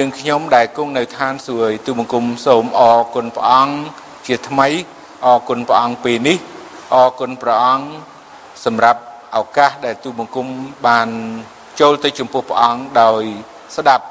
[0.00, 3.74] យើងខ្ញុំដែលគង់នៅឋានសួគ៌ទូបង្គំសូមអរគុណព្រះអង្គ
[4.26, 4.68] ជាថ្មី
[5.24, 6.38] អរគុណព្រះអង្គពេលនេះ
[6.94, 7.86] អរគុណព្រះអង្គ
[8.64, 9.00] សម្រាប់
[9.36, 10.46] ឱកាសដែលទូបង្គំ
[10.86, 11.08] បាន
[11.80, 13.22] ចូលទៅចំពោះព្រះអង្គដោយ
[13.76, 14.06] ស្ដាប់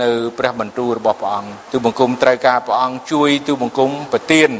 [0.00, 4.50] នៅព្រះបន្ទូលរបស់ព្រះអង្គទូបង្គំត្រូវការព្រះអង្គជួយទូបង្គំប្រទាន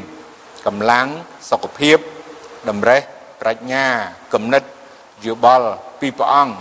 [0.67, 1.07] កម្លាំង
[1.51, 1.99] សុខភាព
[2.69, 3.01] តម្រេះ
[3.41, 3.87] ប្រាជ្ញា
[4.35, 4.63] គំនិត
[5.27, 5.69] យោបល់
[6.01, 6.55] ពីព្រះអង្គ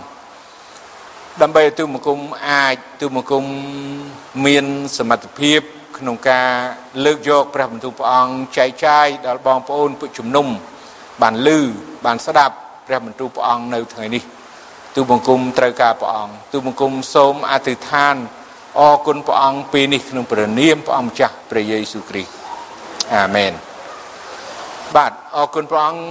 [1.38, 3.44] ដើម្បីឲ្យទូបង្គំអាចទូបង្គំ
[4.46, 4.64] មាន
[4.98, 5.60] សមត្ថភាព
[5.98, 6.48] ក្នុងការ
[7.04, 10.46] លើកយកព្រះបន្ទូលព្រះអង្គចែកចាយដល់បងប្អូនពួកជំនុំ
[11.22, 11.60] បានលឺ
[12.04, 12.54] បានស្ដាប់
[12.86, 14.22] ព្រះបន្ទូលព្រះអង្គនៅថ្ងៃនេះ
[14.94, 18.16] ទូបង្គំត្រូវការព្រះអង្គទូបង្គំសូមអធិដ្ឋាន
[18.78, 22.32] អរគុណព្រះអង្គពេលនេះក្នុងព្រះនាមព្រះអង្គម្ចាស់ព្រះយេស៊ូវគ្រីស្ទ
[23.14, 23.52] អាមែន
[24.96, 26.02] បាទអរគុណព្រះអង្គ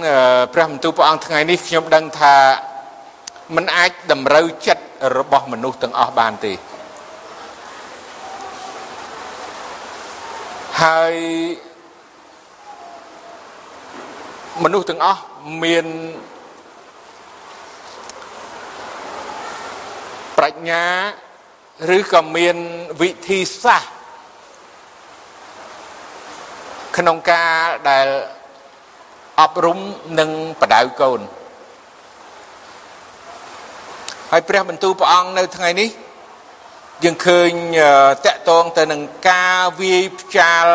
[0.54, 2.34] ព្រះបន្ទូលព្រះអង្គថ្ងៃនេះខ្ញុំដឹងថា
[3.54, 4.82] มันអាចតម្រូវចិត្ត
[5.16, 6.52] របស់មនុស្សទាំងអស់បានទេ
[10.82, 11.14] ហើយ
[14.64, 15.22] មនុស្សទាំងអស់
[15.62, 15.86] មាន
[20.36, 20.84] ប្រាជ្ញា
[21.96, 22.56] ឬក៏មាន
[23.00, 23.90] វិធីសាស្ត្រ
[26.96, 27.52] ក្នុងការ
[27.90, 28.08] ដែល
[29.40, 29.78] អប់រំ
[30.18, 31.20] និងបដៅកូន
[34.32, 35.88] ហើយព្រះបន្ទូលព្រះអង្គនៅថ្ងៃនេះ
[37.04, 37.50] យើងឃើញ
[38.26, 39.00] តកតងទៅនឹង
[39.30, 40.66] ការវាយផ្ចាល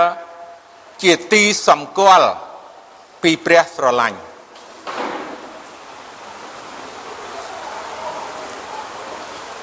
[1.04, 2.30] ជាទីសម្គាល់
[3.24, 4.20] ពីព្រះស្រឡាញ់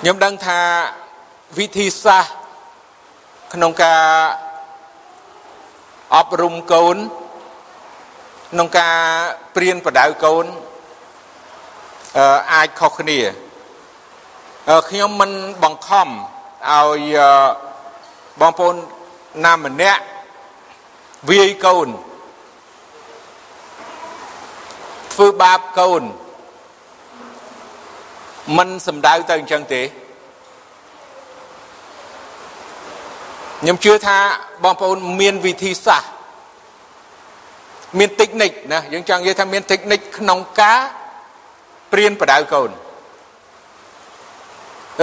[0.01, 0.61] ខ្ញុំដឹងថា
[1.59, 2.35] វិធីសាស្ត្រ
[3.55, 4.05] ក្នុងការ
[6.17, 6.97] អប់រំកូន
[8.53, 8.97] ក្នុងការ
[9.55, 10.45] ព្រៀនបដៅកូន
[12.53, 13.21] អាចខុសគ្នា
[14.89, 15.31] ខ្ញុំមិន
[15.63, 17.17] បង្ខំឲ្យ
[18.41, 18.75] បងប្អូន
[19.45, 20.03] ណាម្នាក់
[21.31, 21.89] វាយកូន
[25.13, 26.03] ធ្វើបាបកូន
[28.57, 29.83] មិនសំដៅទៅអញ្ចឹងទេ
[33.61, 34.19] ខ្ញុំជឿថា
[34.65, 36.11] បងប្អូនមានវិធីសាស្ត្រ
[37.99, 40.81] មានតិចនិចណាយើងចង់និយាយថាមានតិចនិចក្នុងការ
[41.93, 42.71] ព្រៀនបដៅកូន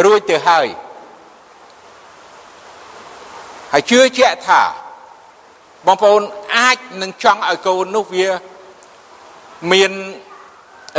[0.05, 0.67] រួចទៅហើយ
[3.71, 4.61] ហើយជឿជាក់ថា
[5.85, 6.21] បងប្អូន
[6.55, 8.27] អាចនឹងចង់ឲ្យកូននោះវា
[9.71, 9.91] មាន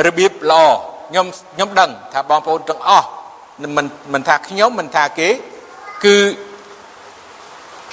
[0.06, 0.64] របៀបល្អ
[1.08, 3.08] ខ្ញុំខ្ញុំដឹងថាបងប្អូនទាំងអស់
[3.62, 5.28] មិនមិនថាខ្ញុំមិនថាគេ
[6.04, 6.16] គឺ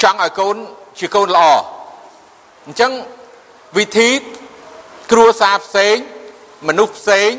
[0.02, 0.56] ចង់ឲ្យកូន
[1.00, 1.48] ជាកូនល្អ
[2.66, 2.92] អញ្ចឹង
[3.78, 4.10] វិធី
[5.12, 5.96] គ្រួសារផ្សេង
[6.68, 7.30] មនុស្សផ្សេង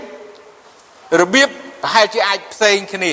[1.20, 1.48] របៀប
[1.82, 3.12] ប្រហែលជាអាចផ្សេងគ្នា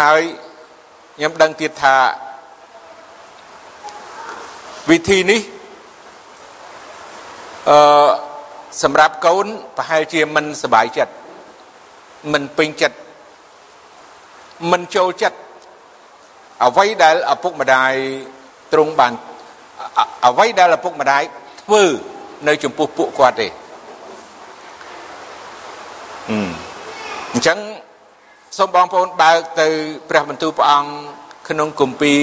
[0.00, 0.22] ហើយ
[1.16, 1.96] ខ្ញុំដឹងទៀតថា
[4.90, 5.40] វិធីនេះ
[7.70, 8.08] អឺ
[8.82, 9.46] សម្រាប់កូន
[9.76, 11.12] ប្រហែលជាមិនសบายចិត្ត
[12.32, 12.96] មិនពេញចិត្ត
[14.72, 15.38] មិនចូលចិត្ត
[16.64, 17.92] អ្វីដែលឪពុកម្ដាយ
[18.72, 19.12] ទ្រង់បាន
[20.26, 21.22] អ្វីដែលឪពុកម្ដាយ
[21.62, 21.82] ធ្វើ
[22.48, 23.48] នៅចំពោះពួកគាត់ទេ
[28.61, 29.67] សូមបងប្អូនបើកទៅ
[30.09, 30.89] ព្រះបន្ទូលព្រះអង្គ
[31.49, 32.19] ក្នុងគម្ពីរ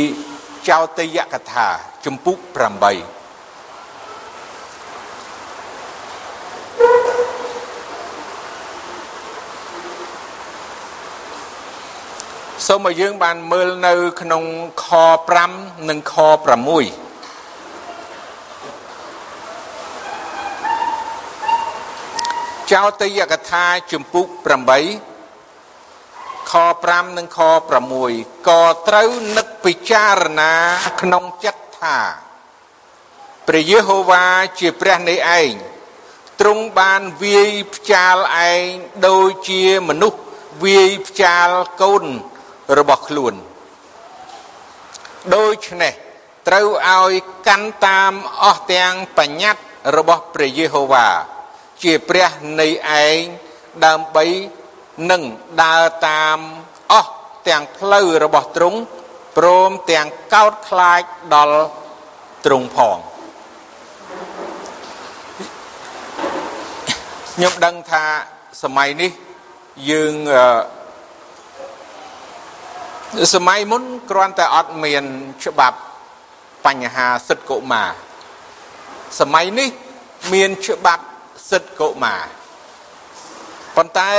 [0.69, 1.66] ចោទយកថា
[2.04, 2.48] ជំពូក8
[12.66, 14.42] សូមឲ្យយើងបានមើលនៅក្នុង
[14.84, 14.86] ខ
[15.38, 16.26] 5និងខ6
[22.72, 24.36] ចោទយកថាជំពូក8
[26.50, 26.52] ខ
[26.86, 27.38] 5និងខ
[27.94, 30.52] 6ក៏ត្រូវនឹកពិចារណា
[31.00, 31.98] ក្នុងចិត្តថា
[33.46, 34.24] ព្រះយេហូវ៉ា
[34.58, 35.52] ជាព្រះនៃឯង
[36.40, 38.16] ទ្រង់បានវាយផ្ចាល
[38.50, 38.66] ឯង
[39.06, 40.20] ដូចជាមនុស្ស
[40.64, 41.48] វាយផ្ចាល
[41.82, 42.04] កូន
[42.78, 43.34] របស់ខ្លួន
[45.34, 45.94] ដូច្នេះ
[46.49, 47.12] ត្រូវឲ្យ
[47.46, 49.62] កាន់តាមអស់ទាំងបញ្ញត្តិ
[49.96, 51.08] របស់ព្រះយេហូវ៉ា
[51.82, 52.69] ជាព្រះនៃ
[53.04, 53.20] ឯង
[53.84, 54.26] ដើម្បី
[55.10, 55.22] នឹង
[55.62, 56.38] ដើរតាម
[56.93, 57.12] អស់
[57.48, 58.78] ទាំងផ្លូវរបស់ទ្រង់
[59.37, 61.02] ព្រមទាំងកោតខ្លាច
[61.34, 61.60] ដល់
[62.44, 62.98] ទ្រង់ផង
[67.32, 68.04] ខ្ញុំដឹងថា
[68.62, 69.10] សម័យនេះ
[69.90, 70.14] យើង
[73.34, 75.04] សម័យមុនគ្រាន់តែអត់មាន
[75.44, 75.78] ច្បាប់
[76.66, 77.90] បញ្ហាសិទ្ធិកុមារ
[79.20, 79.69] សម័យនេះ
[80.32, 81.04] មានច្បាប់
[81.50, 82.22] សិទ្ធិកុមារ
[83.76, 84.12] ប៉ុន្តែ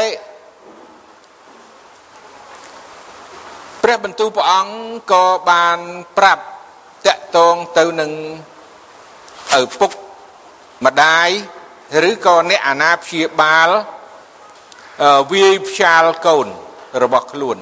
[3.83, 5.79] ព្រះបន្ទូលព្រះអង្គក៏បាន
[6.17, 6.43] ប្រាប់
[7.05, 8.11] តកតងទៅនឹង
[9.59, 9.91] ឪពុក
[10.85, 11.29] ម្ដាយ
[12.09, 13.69] ឬក៏អ្នកអាណាព្យាបាល
[15.31, 16.47] វាយផ្ចាលកូន
[17.03, 17.57] របស់ខ្លួន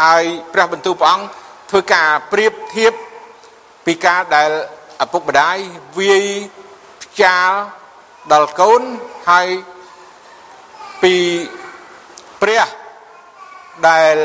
[0.00, 1.26] ហើយព្រះបន្ទូលព្រះអង្គ
[1.70, 2.92] ធ្វើការប្រៀបធៀប
[3.86, 4.50] ពីការដែល
[5.04, 5.56] ឪពុកម្ដាយ
[5.98, 6.26] វាយ
[7.02, 7.50] ផ្ចាល
[8.32, 8.82] ដល់កូន
[9.30, 9.48] ហើយ
[11.02, 11.14] ពី
[12.42, 12.66] ព្រះ
[13.88, 14.16] ដែល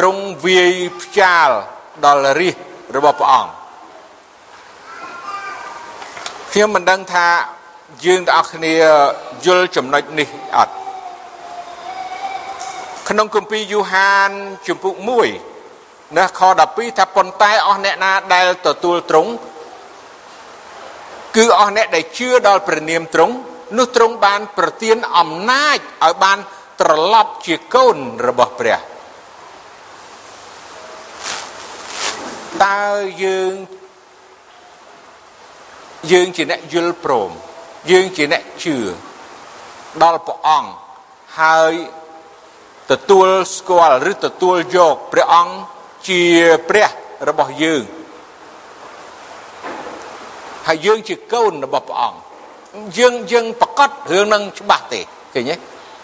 [0.00, 1.50] ទ្រង់វាយផ្ចាល
[2.04, 2.56] ដល់រាជ
[2.96, 3.52] របស់ព្រះអង្គ
[6.52, 7.26] ខ្ញុំមិនដឹងថា
[8.04, 8.74] យើងទាំងអស់គ្នា
[9.46, 10.74] យល់ចំណុចនេះអត់
[13.08, 14.30] ក្នុងគម្ពីរយូហាន
[14.66, 14.94] ជំពូក
[15.56, 19.30] 1ណាខ12ថាប៉ុន្តែអស់អ្នកណាដែលទទួលទ្រង់
[21.36, 23.34] គឺអស់អ្នកដែលជឿដល់ព្រះនាមទ្រង់
[23.76, 26.38] នោះទ្រង់បានប្រទានអំណាចឲ្យបាន
[26.80, 27.96] ត្រឡប់ជាកូន
[28.28, 28.80] របស់ព្រះ
[32.64, 32.84] តើ
[33.24, 33.54] យើង
[36.12, 37.30] យើងជាអ្នកយល់ព្រម
[37.90, 38.76] យើងជាអ្នកជឿ
[40.02, 40.70] ដល់ព្រះអង្គ
[41.38, 41.72] ហើយ
[42.90, 45.54] ទទួលស្គាល់ឬទទួលយកព្រះអង្គ
[46.08, 46.22] ជា
[46.68, 46.88] ព្រះ
[47.28, 47.82] របស់យើង
[50.66, 52.18] ហើយយើងជាកូនរបស់ព្រះអង្គ
[52.98, 55.00] យើងយើងប្រកាសរឿងនឹងច្បាស់ទេ
[55.34, 55.56] ឃើញទេ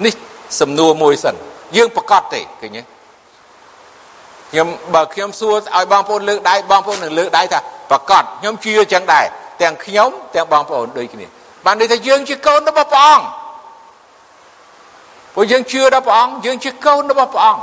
[0.04, 0.14] នេះ
[0.60, 1.34] សំណួរមួយសិន
[1.76, 2.95] យើងប្រកាសទេឃើញទេ
[4.50, 7.58] ខ្ញុំបើខ្ញុំសួរឲ្យបងប្អូនលើកដៃបងប្អូននឹងលើកដៃថា
[7.90, 9.26] ប្រកាសខ្ញុំជឿអញ្ចឹងដែរ
[9.62, 11.26] ទាំងខ្ញុំទាំងបងប្អូនដូចគ្នា
[11.64, 13.24] បានន័យថាយើងជាកូនរបស់ព្រះអង្គ
[15.34, 17.62] ព្រោះយើងជឿដល់ព្រះអង្គយើងជាកូនរបស់ព្រះអង្គ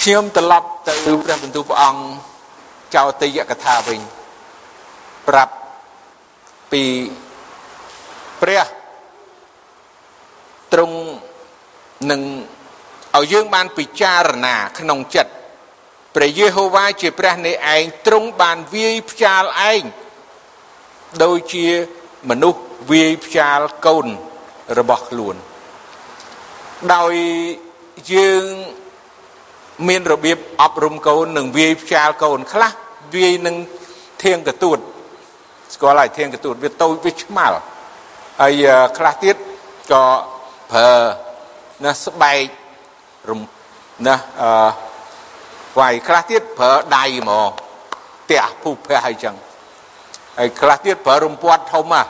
[0.00, 2.00] ខ្ញុំត្រឡប់ទៅព្រះបន្ទូលព្រះអង្គ
[2.94, 4.00] ចោទយកថាវិញ
[5.28, 5.54] ប្រាប់
[6.72, 6.82] ពី
[8.40, 8.66] ព្រះ
[10.72, 10.96] ទ្រង់
[12.10, 12.20] នឹង
[13.16, 15.32] ឲ្យយើងបានពិចារណាក្នុងចិត្ត
[16.14, 19.82] ព្រះយេហូវ៉ាជាព្រះនៃឯងទ្រង់បានវាយផ្ចាលឯង
[21.24, 21.66] ដូចជា
[22.30, 24.06] មនុស្សវាយផ្ចាលកូន
[24.78, 25.36] របស់ខ្លួន
[26.94, 27.14] ដោយ
[28.14, 28.44] យើង
[29.88, 32.72] មានរបៀបអប់រំកូននឹងវាយផ្ចាលកូនខ្លះ
[33.14, 33.56] វាយនឹង
[34.22, 34.78] ធៀងកទួត
[35.74, 37.58] ស្គាល់ហើយធៀងកទួតវាតូចវាឆ្មាល់
[38.40, 38.64] ហើយ
[38.98, 39.36] ខ្លះទៀត
[39.92, 40.04] ក៏
[40.72, 40.90] ប្រើ
[41.84, 42.63] ណាស្បែករំ
[44.06, 44.50] ណាអឺ
[45.78, 47.48] វាយខ្លះទៀតប្រើដៃហ្មង
[48.24, 49.34] ផ្ទះភូភះហើយចឹង
[50.38, 52.04] ហើយខ្លះទៀតប្រើរំពាត់ធំហ่ะ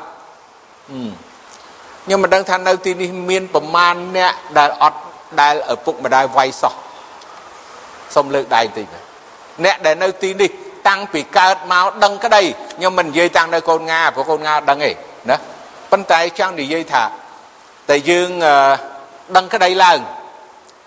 [2.04, 4.98] ខ្ញុំមិនដឹងថានៅទីនេះមានប្រមាណអ្នកដែលអត់
[5.40, 6.74] ដែលឪពុកម្ដាយវាយសោះ
[8.14, 8.86] សូមលើកដៃបន្តិច
[9.64, 10.50] អ្នកដែលនៅទីនេះ
[10.88, 12.42] តាំងពីកើតមកដឹងក្តី
[12.76, 14.90] ខ្ញុំមិននិយាយតាំងនៅកូនងាព្រោះកូនងាដឹងទេ
[15.30, 15.36] ណា
[15.90, 17.02] ប៉ុន្តែចង់និយាយថា
[17.88, 18.30] តែយើង
[19.36, 19.98] ដឹងក្តីឡើង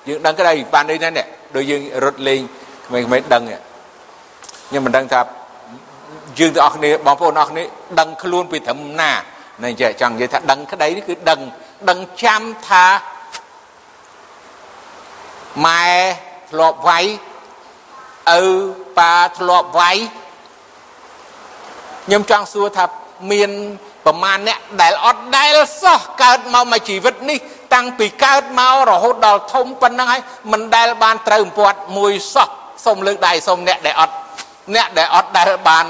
[0.08, 1.24] យើងដឹងក្តីបាននេះណា
[1.56, 2.42] ដូចយើងរត់លេង
[2.88, 5.22] ក្មេងៗដឹងខ្ញុំមិនដឹងថា
[6.40, 7.64] យើងទាំងអស់គ្នាបងប្អូនអស់គ្នា
[8.00, 9.12] ដឹងខ្លួនពីត្រឹមណា
[9.64, 11.40] នេះចេះចង់និយាយថាដឹងក្តីនេះគឺដឹង
[11.90, 12.86] ដឹងចាំថា
[15.66, 15.88] ម៉ែ
[16.52, 17.06] ធ្លាប់វាយ
[18.40, 18.44] ឪ
[18.98, 19.98] ប៉ាធ្លាប់វាយ
[22.06, 22.86] ខ្ញុំចង់សួរថា
[23.32, 23.52] មាន
[24.06, 27.40] ប្រមាណអ្នកដែលអត់ដែលសោះកើតមកមកជីវិតនេះ
[27.74, 30.22] តាំងពីកើតមករហូតដល់ធំប៉ុណ្ណឹងហើយ
[30.52, 32.50] មិនដែលបានត្រូវអំពាត់មួយសោះ
[32.86, 34.16] សូមលើកដៃសូមអ្នកដែលអត់
[34.76, 35.86] អ្នកដែលអត់ដែលបាន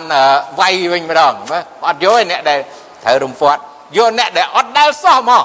[0.60, 2.60] វាយវិញម្ដងមើលអត់យកឯអ្នកដែល
[3.04, 3.62] ត្រូវរំពាត់
[3.98, 5.44] យកអ្នកដែលអត់ដែលសោះមក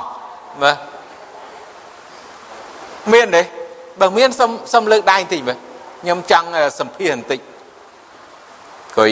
[0.62, 0.76] មើល
[3.12, 3.42] មានទេ
[4.00, 5.58] បើមានសុំសុំលើកដៃបន្តិចមើល
[6.02, 6.46] ខ្ញុំចង់
[6.78, 7.40] សម្ភាសបន្តិច
[8.98, 9.10] គួយ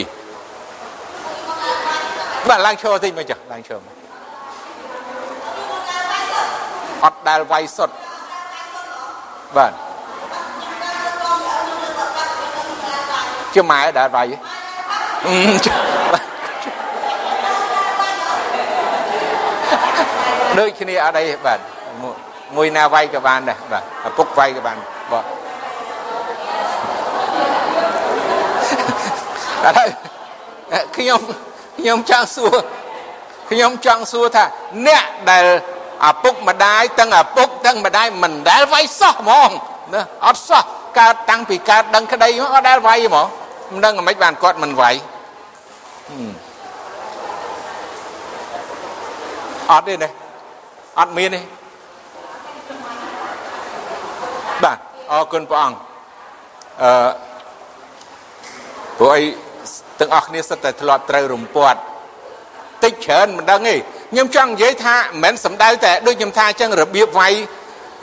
[2.49, 4.00] បាទឡើងឈរបន្តិចមកចាស់ឡើងឈរមក
[7.04, 7.90] អត់ដែលវាយសុត
[9.57, 9.73] បាទ
[13.54, 14.26] ជាម៉ែដែលវាយ
[20.59, 21.59] ដូចគ្នាអត់អីបាទ
[22.57, 24.76] មួយណាវាយក៏បានដែរបាទឪពុកវាយក៏បាន
[25.12, 25.25] បាទ
[29.66, 29.88] ឥឡូវ
[30.97, 31.21] ខ្ញុំ
[31.78, 32.54] ខ្ញុំចង់សួរ
[33.50, 34.45] ខ្ញុំចង់សួរថា
[34.87, 35.47] អ្នកដែល
[36.09, 39.50] ឪពុកម្ដាយទាំងឪពុកទាំងម្ដាយមិនដែលវាយសោះហ្មង
[39.95, 40.62] ណាអត់សោះ
[40.99, 43.26] កើតតាំងពីកើតដឹងក្តីមកអត់ដែលវាយហ្មង
[43.73, 44.95] មិនដឹងមិនបានគាត់មិនវាយ
[49.71, 50.11] អត់ទេណា
[51.00, 51.40] អត់មានទេ
[54.64, 54.78] បាទ
[55.12, 55.78] អរគុណព្រះអង្គ
[56.83, 56.90] អឺ
[58.99, 59.23] ព្រោះអី
[60.00, 61.80] ទាំងអស់គ្នាសិតតែធ្លាប់ត្រូវរំពាត់
[62.85, 63.76] តិចច្រើនមិនដឹងទេ
[64.11, 67.33] ខ្ញុំចង់និយាយថាមិនមែនសំដៅតែដូចខ្ញុំថាអញ្ចឹងរបៀបវាយ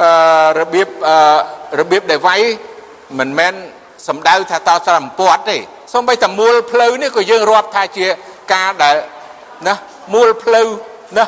[0.02, 0.10] អឺ
[0.60, 1.16] របៀបអឺ
[1.80, 2.42] របៀបដែលវាយ
[3.20, 3.54] មិនមែន
[4.08, 5.58] សំដៅថាតស្រំពាត់ទេ
[5.94, 8.06] សូម្បីតែមូលផ្លូវនេះក៏យើងរាប់ថាជា
[8.54, 8.96] ការដែល
[9.68, 9.74] ណា
[10.14, 10.68] មូលផ្លូវ
[11.18, 11.26] ណា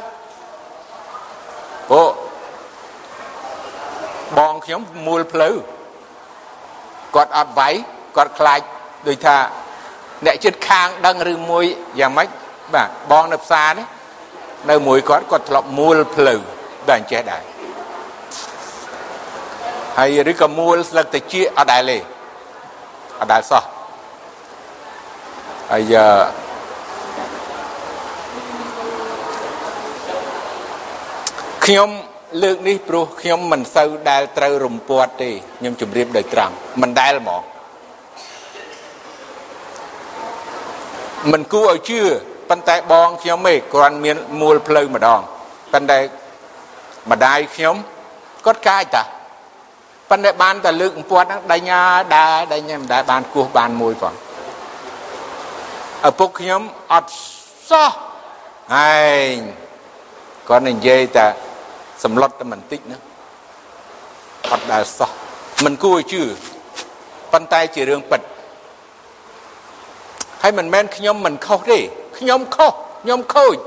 [1.91, 2.03] អូ
[4.37, 5.55] បងខ្ញុំមូលផ្លូវ
[7.15, 7.73] គាត់អត់វាយ
[8.17, 8.59] គាត់ខ្លាច
[9.07, 9.37] ដូចថា
[10.25, 11.65] អ្នកចិត្តខាងដឹងឬមួយ
[11.99, 12.27] យ៉ាងម៉េច
[12.73, 13.87] បាទបងនៅផ្សារនេះ
[14.67, 16.39] នៅមួយគាត់គាត់ធ្លាប់មូលផ្លូវ
[16.87, 17.43] បាទអញ្ចេះដែរ
[19.97, 21.97] ហើយឬក៏មូលស្លឹកតិចអត់ដែរទេ
[23.19, 23.63] អត់ដែរសោះ
[25.71, 25.95] ហើយ
[31.65, 31.89] ខ្ញុំ
[32.43, 37.43] លើកនេះព្រោះខ្ញុំមិនសូវដែលត្រូវរំពាត់ទេខ្ញុំជម្រាបដោយត្រង់មិនដែលហ្មង
[41.31, 42.01] មិនគួរឲ្យជឿ
[42.49, 45.19] ប៉ុន្តែបងខ្ញុំឯងគ្រាន់មានមូលផ្លូវម្ដង
[45.73, 45.99] ប៉ុន្តែ
[47.11, 47.75] ម្ដាយខ្ញុំ
[48.45, 49.03] គាត់កាយតា
[50.09, 51.71] ប៉ុន្តែបានតែលើកអំពាត់ហ្នឹងដេញ
[52.15, 54.13] ដើរដេញមិនដែលបានគោះបានមួយផង
[56.09, 56.61] ឪពុកខ្ញុំ
[56.93, 57.11] អត់
[57.69, 57.91] សោះ
[58.73, 58.85] ឯ
[59.33, 59.35] ង
[60.49, 61.27] គាត់និយាយតែ
[62.03, 62.97] សម្លុតតែបន្តិចណា
[64.51, 65.11] អត់ដែលសោះ
[65.65, 66.23] មិនគួរជឿ
[67.33, 68.21] ប៉ុន្តែជារឿងពិត
[70.41, 71.79] ហើយមិនមែនខ្ញុំមិនខុសទេ
[72.17, 73.57] ខ្ញុំខុសខ្ញុំខូច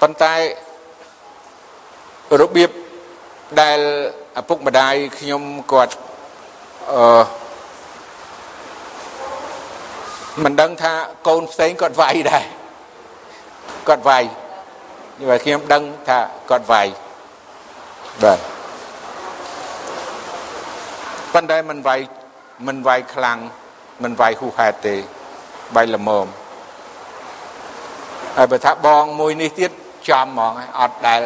[0.00, 0.34] ប៉ុន្តែ
[2.40, 2.70] របៀប
[3.60, 3.78] ដែល
[4.40, 5.94] ឪពុកម្ដាយខ្ញុំគាត់
[6.92, 7.24] អឺ
[10.44, 10.92] មិនដឹងថា
[11.28, 12.44] កូនផ្សេងគាត់វាយដែរ
[13.88, 14.24] គាត់វាយ
[15.18, 16.18] nhưng mà ខ្ញុំដឹងថា
[16.50, 16.86] គាត់វាយ
[18.22, 18.38] បាទ
[21.32, 22.00] ប៉ុន្តែមិនវាយ
[22.66, 23.38] មិនវាយខ្លាំង
[24.02, 24.96] មិនវាយហ៊ូហេតុទេ
[25.74, 26.26] វាយល្មម
[28.36, 29.70] ហើយបើថាបងមួយនេះទៀត
[30.08, 31.20] ចំហ្មងអត់ដែល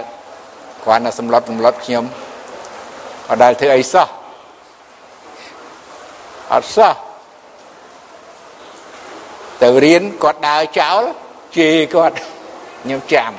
[0.85, 2.05] គ្រាន់តែសម្លុតសម្លុតខ្ញុំ
[3.31, 4.09] អត់ដែលធ្វើអីសោះ
[6.55, 6.95] អត់សោះ
[9.63, 11.03] ទៅរៀនគាត់ដើរចោល
[11.57, 12.17] ជេរគាត់
[12.83, 13.33] ខ្ញុំចាំ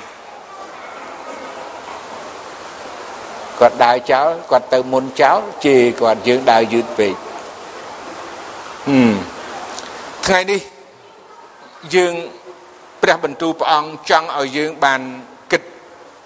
[3.60, 7.26] គាត់ដើរចោលគាត់ទៅមុនចោលជេរគាត់យើងដើរយឺតពេកហឹម
[10.25, 10.62] ថ្ងៃនេះ
[11.96, 12.13] យើង
[13.01, 15.01] ព្រះបន្ទូលព្រះអង្គចង់ឲ្យយើងបាន
[15.51, 15.63] គិត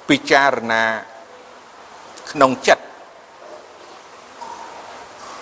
[0.09, 0.83] ពិចារណា
[2.31, 2.83] ក្នុងចិត្ត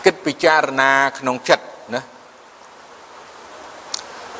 [0.05, 2.01] គិតពិចារណាក្នុងចិត្តណា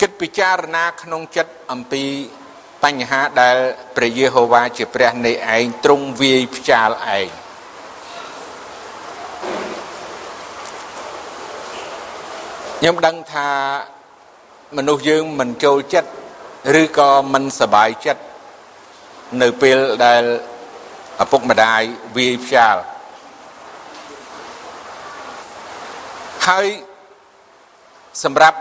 [0.01, 2.03] គិតពិចារណាក្នុងចិត្តអំពី
[2.83, 3.57] បញ្ហាដែល
[3.95, 7.49] ព្រះយេហូវ៉ាជាព្រះនៃឯងទ្រង់វាយផ្ចាលឯង
[12.78, 13.49] ខ្ញុំដឹងថា
[14.76, 16.11] មនុស្សយើងមិនចូលចិត្ត
[16.80, 18.23] ឬក៏មិនសบายចិត្ត
[19.42, 20.23] នៅពេលដែល
[21.23, 21.83] ឪពុកម្ដាយ
[22.16, 22.76] វាយផ្ចាល
[26.47, 26.66] ហើយ
[28.25, 28.59] សម្រាប់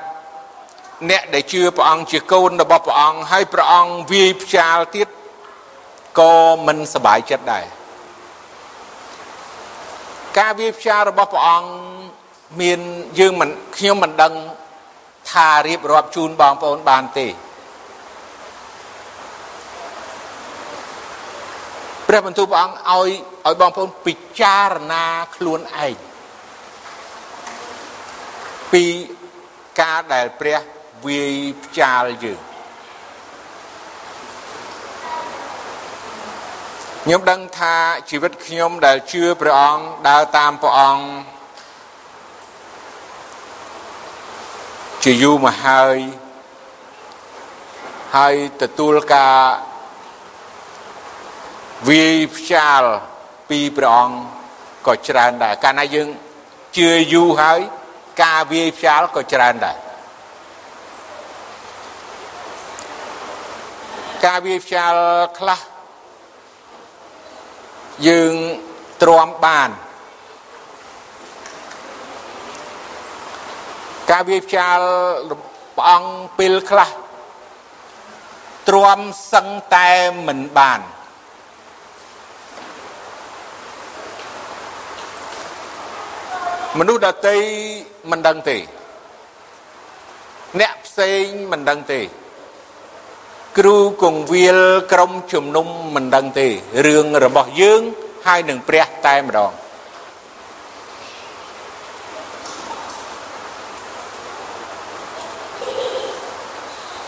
[1.10, 5.08] អ្នកដែលជឿព្រះអង្គជាកូនរបស់ព្រះអង្គហើយព្រះអង្គវាយផ្ចាលទៀត
[6.20, 6.36] ក៏
[6.68, 7.66] មិនសบายចិត្តដែរ
[10.38, 11.70] ការវាយផ្ចាលរបស់ព្រះអង្គ
[12.61, 12.81] មាន
[13.19, 14.35] យើងមិនខ្ញុំមិនដឹង
[15.31, 17.29] ថារៀបរាប់ជូនបងប្អូនបានទេ
[22.09, 23.09] ព្រះបន្ទូលព្រះអង្គឲ្យ
[23.47, 25.95] ឲ្យបងប្អូនពិចារណាខ្លួនឯង
[28.73, 28.85] ពី
[29.81, 30.61] ការដែលព្រះ
[31.07, 32.41] វាយផ្ចាលយើង
[37.03, 37.75] ខ្ញុំដឹងថា
[38.11, 41.05] ជីវិតខ្ញុំដែលជឿព្រះអង្គដើរតាមព្រះអង្គ
[45.05, 45.99] ជាយូរមកហើយ
[48.17, 49.37] ហើយទទួលការ
[51.89, 52.83] វាយផ្ចាល
[53.49, 54.17] ពីព្រះអង្គ
[54.87, 56.09] ក៏ច្រើនដែរកាលណាយើង
[56.77, 57.61] ជឿយូរហើយ
[58.23, 59.77] ការវាយផ្ចាលក៏ច្រើនដែរ
[64.25, 64.95] ការវាយផ្ចាល
[65.39, 65.61] ខ្លះ
[68.09, 68.35] យើង
[69.03, 69.71] ទ្រាំបាន
[74.11, 74.79] ការវាយផ្ចាល
[75.77, 76.91] ព្រះអង្គពេលខ្លះ
[78.69, 79.01] ទ្រាំ
[79.33, 79.91] សឹងតែ
[80.27, 80.81] មិនបាន
[86.79, 87.39] មនុស្សដតី
[88.11, 88.59] មិនដឹងទេ
[90.61, 92.01] អ្នកផ្សេងមិនដឹងទេ
[93.59, 94.59] គ្រូគង្វាល
[94.93, 96.49] ក្រុមជំនុំមិនដឹងទេ
[96.87, 97.83] រឿងរបស់យើង
[98.27, 99.53] ហើយនឹងព្រះតែម្ដង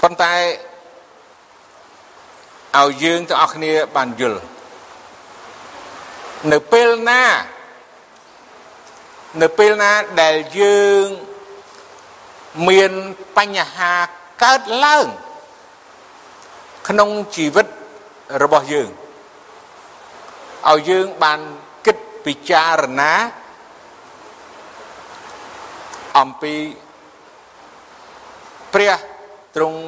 [0.02, 0.34] ប៉ុន្តែ
[2.78, 4.42] ឲ្យយើងទាំងអស់គ្នាបានយល់
[6.52, 7.22] នៅពេលណា
[9.42, 9.92] នៅពេលណា
[10.22, 11.06] ដែលយើង
[12.68, 12.92] មាន
[13.36, 13.92] បញ្ហា
[14.42, 15.06] កើតឡើង
[16.88, 17.66] ក្នុងជីវិត
[18.42, 18.88] របស់យើង
[20.70, 21.40] ឲ្យយើងបាន
[21.86, 23.12] គិតពិចារណា
[26.18, 26.54] អំពី
[28.72, 29.09] ព្រះ
[29.56, 29.78] ទ្រង់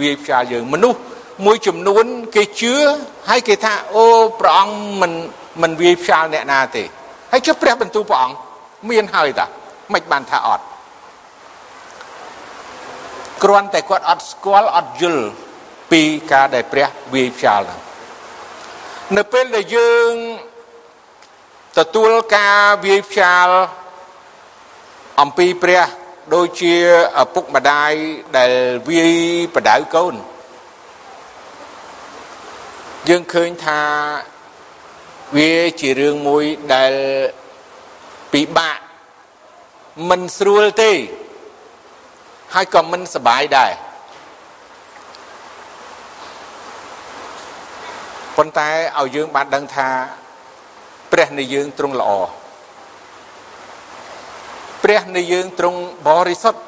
[0.00, 0.98] វាយផ្ចាលយើងមនុស្ស
[1.44, 2.04] មួយចំនួន
[2.34, 2.74] គេជឿ
[3.28, 4.04] ហើយគេថាអូ
[4.40, 5.12] ព្រះអង្គមិន
[5.62, 6.82] មិនវាយផ្ចាលអ្នកណាទេ
[7.32, 8.36] ហើយចុះព្រះបន្ទូលព្រះអង្គ
[8.90, 9.46] មានហើយតា
[9.92, 10.64] មិនបានថាអត់
[13.42, 15.26] គ្រាន់តែគាត់អត់ស្គាល់អត់យល់
[15.92, 16.02] ពី
[16.32, 17.80] ការដែលព្រះវាយផ្ចាលហ្នឹង
[19.16, 20.12] នៅពេលដែលយើង
[21.78, 23.48] ទទួលការវាយផ្ចាល
[25.20, 25.82] អំពីព្រះ
[26.32, 26.74] ដូចជា
[27.22, 27.92] ឪពុកម្ដាយ
[28.36, 28.52] ដែល
[28.88, 29.14] វាយ
[29.54, 30.14] បដៅកូន
[33.08, 33.80] យើងឃើញថា
[35.36, 36.92] វាជារឿងមួយដែល
[38.32, 38.78] ពិបាក
[40.10, 40.92] មិនស្រួលទេ
[42.54, 43.72] ហើយក៏មិនសប្បាយដែរ
[48.36, 49.88] ប៉ុន្តែឲ្យយើងបានដឹងថា
[51.12, 52.10] ព្រះនៃយើងទ្រង់ល្អ
[54.84, 56.60] ព្រះនៃយើងទ្រង់បរិសុទ្ធ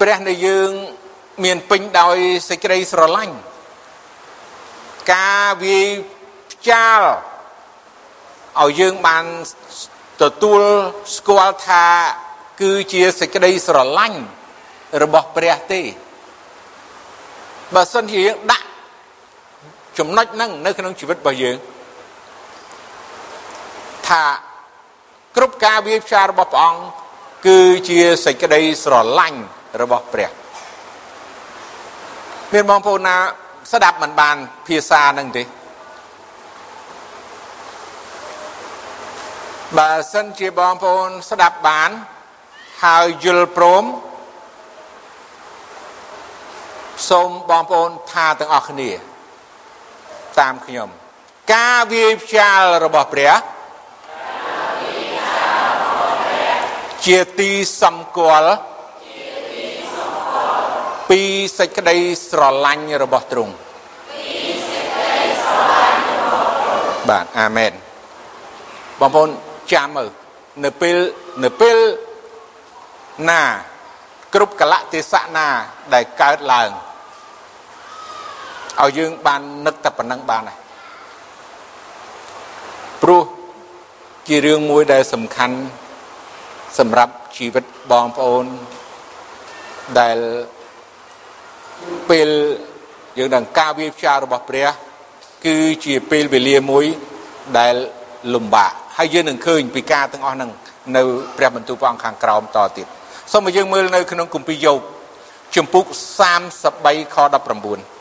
[0.00, 0.70] ព្រះនៃយើង
[1.44, 2.16] មានពេញដោយ
[2.48, 3.36] សេចក្តីស្រឡាញ់
[5.12, 5.88] ការវាយ
[6.52, 7.00] ផ្ចាល
[8.62, 9.24] ឲ្យយើងបាន
[10.22, 10.62] ទទួល
[11.16, 11.84] ស្គាល់ថា
[12.60, 14.20] គឺជាសេចក្តីស្រឡាញ់
[15.02, 15.80] របស់ព្រះទេ
[17.74, 18.66] បើសិនជាយើងដាក់
[19.98, 21.56] ចំណុចហ្នឹងនៅក្នុងជីវិតរបស់យើង
[24.08, 24.22] ថា
[25.36, 26.80] គ្រប់ការវាយផ្សារបស់ព្រះអង្គ
[27.46, 29.40] គឺជាសេចក្តីស្រឡាញ់
[29.80, 30.30] របស់ព្រះ
[32.52, 33.16] មានបងប្អូនណា
[33.72, 35.42] ស្ដាប់មិនបានភាសាហ្នឹងទេ
[39.78, 41.90] បើសិនជាបងប្អូនស្ដាប់បាន
[42.84, 43.84] ហើយយល់ព្រម
[47.08, 48.90] សូមបងប្អូនថាទាំងអស់គ្នា
[50.38, 50.88] តាមខ្ញុំ
[51.54, 53.32] ការវាយផ្ចាលរបស់ព្រះ
[57.04, 57.50] ជាទី
[57.82, 58.54] សម្គាល់
[61.08, 61.20] ពី
[61.58, 61.96] សេចក្តី
[62.28, 63.54] ស្រឡាញ់របស់ទ្រង់
[67.08, 67.72] បាទអាមែន
[69.00, 69.28] បងប្អូន
[69.72, 70.10] ចាំមើល
[70.64, 70.96] នៅពេល
[71.44, 71.76] នៅពេល
[73.30, 73.42] ណា
[74.34, 75.48] គ្រប់កលៈទេសៈណា
[75.94, 76.70] ដែលកើតឡើង
[78.82, 80.58] ឲ្យយើងបាននឹកតែប៉ុណ្្នឹងបានហើយ
[83.02, 83.22] ព្រោះ
[84.28, 85.56] ជារឿងមួយដែលសំខាន់
[86.78, 88.44] សម្រាប់ជីវិតបងប្អូន
[90.00, 90.18] ដែល
[92.10, 92.28] ពេល
[93.18, 94.68] យើងដឹងការវាផ្ចារបស់ព្រះ
[95.46, 96.84] គឺជាពេលវេលាមួយ
[97.58, 97.74] ដែល
[98.34, 100.50] លំបាកហើយយើងនឹងឃើញពីការទាំងអស់ហ្នឹង
[100.96, 101.02] នៅ
[101.36, 102.86] ព្រះបន្ទូលព្រះអង្គខាងក្រោមតទៀត
[103.32, 104.80] សូមឲ្យយើងមើលនៅក្នុងគម្ពីរយោប
[105.56, 105.84] ជំពូក
[106.50, 107.16] 33ខ
[107.64, 107.93] 19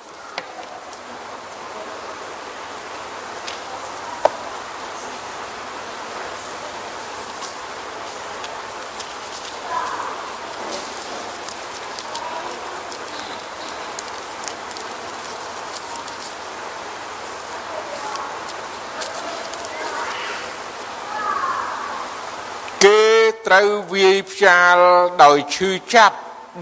[23.54, 24.78] ត្រូវវាយផ្ចាល
[25.24, 26.18] ដោយឈឺចាប់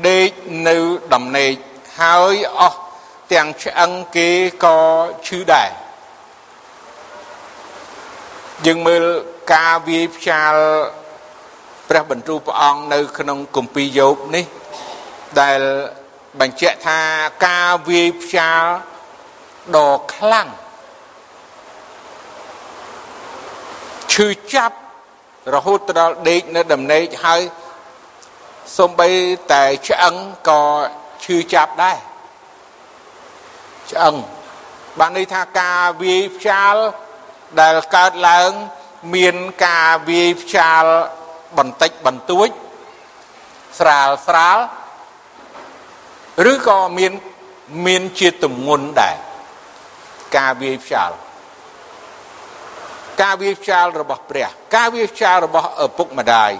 [0.08, 0.30] ដេក
[0.67, 0.77] នៅ
[1.13, 1.54] ដំណេក
[2.01, 2.80] ហើយអស់
[3.32, 4.30] ទាំងឆ្អឹងគេ
[4.63, 4.80] ក៏
[5.27, 5.71] ឈឺដែរ
[8.65, 9.04] យើងមើល
[9.54, 10.54] ការវាយផ្ចាល
[11.89, 14.45] ព្រះបន្ទូលព្រះអង្គនៅ ក្នុងគម្ពីរយោបនេះ
[15.41, 15.60] ដែល
[16.39, 16.99] បញ្ជាក់ថា
[17.47, 18.63] ការវាយផ្ចាល
[19.75, 20.47] ដ៏ខ្លាំង
[24.13, 24.81] ឈឺចាប់
[25.54, 27.42] រហូតដល់ដេកនៅដំណេកហើយ
[28.78, 29.10] សំបី
[29.52, 30.16] តែឆ្អឹង
[30.50, 30.62] ក៏
[31.24, 31.98] ឈឺចាប់ដែរ
[33.92, 34.16] ឆ្អឹង
[35.00, 36.76] បានន័យថាការវាយផ្ចាល
[37.60, 38.52] ដែលកើតឡើង
[39.16, 39.36] មាន
[39.66, 40.84] ការវាយផ្ចាល
[41.58, 42.50] បន្តិចបន្តួច
[43.80, 44.58] ស្រាលស្រាល
[46.52, 47.14] ឬក៏មាន
[47.86, 49.18] មានជាទម្ងន់ដែរ
[50.38, 51.12] ការវាយផ្ចាល
[53.22, 56.52] ការវាផ្ចាលរបស់ព្រះ ការវាផ្ចាលរបស់ឪពុកម្ដាយ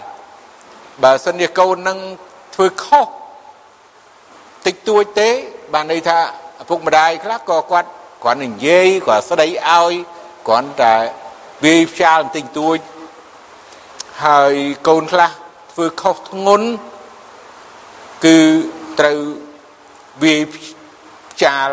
[1.04, 1.98] បើសិនជាកូននឹង
[2.56, 3.08] ធ្វើខុស
[4.66, 5.30] តិចតួចទេ
[5.74, 6.20] បានន័យថា
[6.62, 7.90] ឪពុកម្ដាយខ្លះក៏គាត់
[8.24, 9.94] គ្រាន់តែនិយាយគាត់ស្ដីឲ្យ
[10.48, 10.96] គ្រាន់តែ
[11.64, 12.78] វាផ្ចាលបន្តិចតួច
[14.26, 14.54] ហើយ
[14.88, 15.32] កូនខ្លះ
[15.72, 16.68] ធ្វើខុសធ្ងន់
[18.26, 18.38] គឺ
[19.00, 19.20] ត្រូវ
[20.24, 21.70] វាផ្ចាល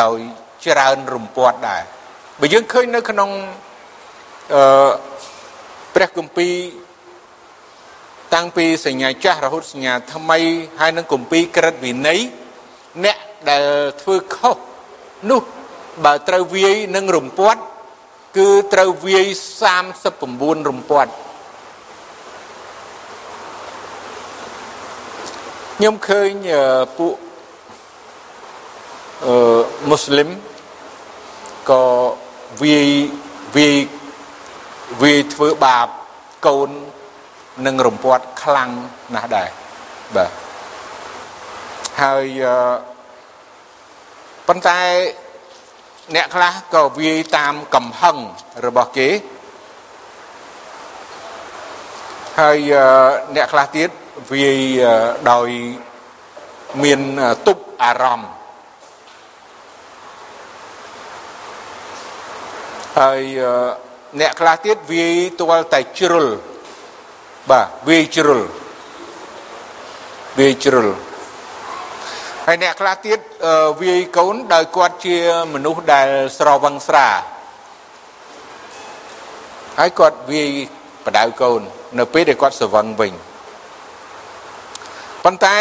[0.00, 0.18] ដោយ
[0.64, 1.82] ច្រើនរំពាត់ដែរ
[2.40, 3.30] បើយើងឃើញនៅក្នុង
[4.50, 4.90] អឺ
[5.94, 6.54] ព្រះគម្ពីរ
[8.34, 10.38] តាំងពីសញ្ញាចាស់រហូតសញ្ញាថ្មី
[10.80, 12.20] ហើយនឹងគម្ពីរក្រិតវិន័យ
[13.04, 13.18] អ្នក
[13.50, 13.64] ដែល
[14.02, 14.56] ធ្វើខុស
[15.30, 15.42] នោះ
[16.04, 17.62] បើត្រូវវាយនឹងរំពាត់
[18.38, 19.26] គឺត្រូវវាយ
[20.02, 21.12] 39រំពាត់
[25.76, 26.30] ខ្ញុំឃើញ
[26.98, 27.14] ពួក
[29.24, 30.30] អឺមូស្លីម
[31.70, 31.84] ក៏
[32.62, 32.88] វាយ
[33.56, 33.76] វាយ
[35.00, 35.88] វាយធ្វើបាប
[36.46, 36.70] កូន
[37.66, 38.70] នឹងរំពាត់ខ្លាំង
[39.14, 39.48] ណាស់ដែរ
[40.16, 40.30] បាទ
[42.02, 42.26] ហើយ
[44.48, 44.80] ប៉ុន្តែ
[46.14, 48.16] អ្នកខ្លះក៏វាយតាមកំហឹង
[48.66, 49.08] របស់គេ
[52.40, 52.58] ហើយ
[53.36, 53.90] អ្នកខ្លះទៀត
[54.32, 54.60] វាយ
[55.30, 55.48] ដោយ
[56.82, 57.00] មាន
[57.46, 58.30] ទប់អារម្មណ៍
[62.98, 63.22] ហើយ
[64.20, 66.26] អ្នកខ្លះទៀតវាយទាល់តែជ្រុល
[67.50, 68.42] បាទវាយជ្រុល
[70.38, 70.88] វាយជ្រុល
[72.46, 73.18] ហើយអ្នកខ្លះទៀត
[73.82, 75.16] វាយកូនដោយគាត់ជា
[75.54, 77.08] មនុស្សដែលស្រវឹងស្រា
[79.78, 80.50] ហើយគាត់វាយ
[81.04, 81.60] បដៅកូន
[81.98, 83.12] នៅពេលដែលគាត់ស្រវឹងវិញ
[85.24, 85.58] ប៉ុន្តែ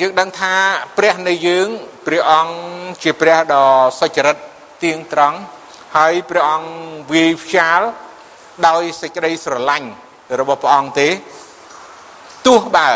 [0.00, 0.54] យើងដឹងថា
[0.96, 1.68] ព្រះនៃយើង
[2.06, 2.54] ព្រះអង្គ
[3.02, 3.64] ជាព្រះដ៏
[4.00, 4.36] សុចរិត
[4.84, 5.38] ទៀងត្រង់
[5.96, 6.70] ហើយព្រះអង្គ
[7.12, 7.80] វាយផ្ចាល
[8.68, 9.88] ដោយសេចក្តីស្រឡាញ់
[10.40, 11.08] របស់ព្រះអង្គទេ
[12.46, 12.90] ទោះបើ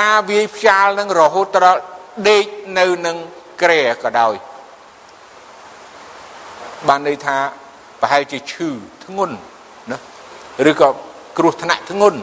[0.00, 1.80] ការវាយផ្ចាលនឹងរហូតដល់
[2.28, 2.44] ដេក
[2.78, 3.16] នៅនឹង
[3.62, 4.34] ក្រែក៏ដោយ
[6.88, 7.36] បានន័យថា
[8.00, 8.68] ប្រហែលជាឈឺ
[9.04, 9.36] ធ្ងន់
[9.90, 9.98] ណា
[10.70, 10.88] ឬក៏
[11.38, 12.18] គ្រោះថ្នាក់ធ្ងន់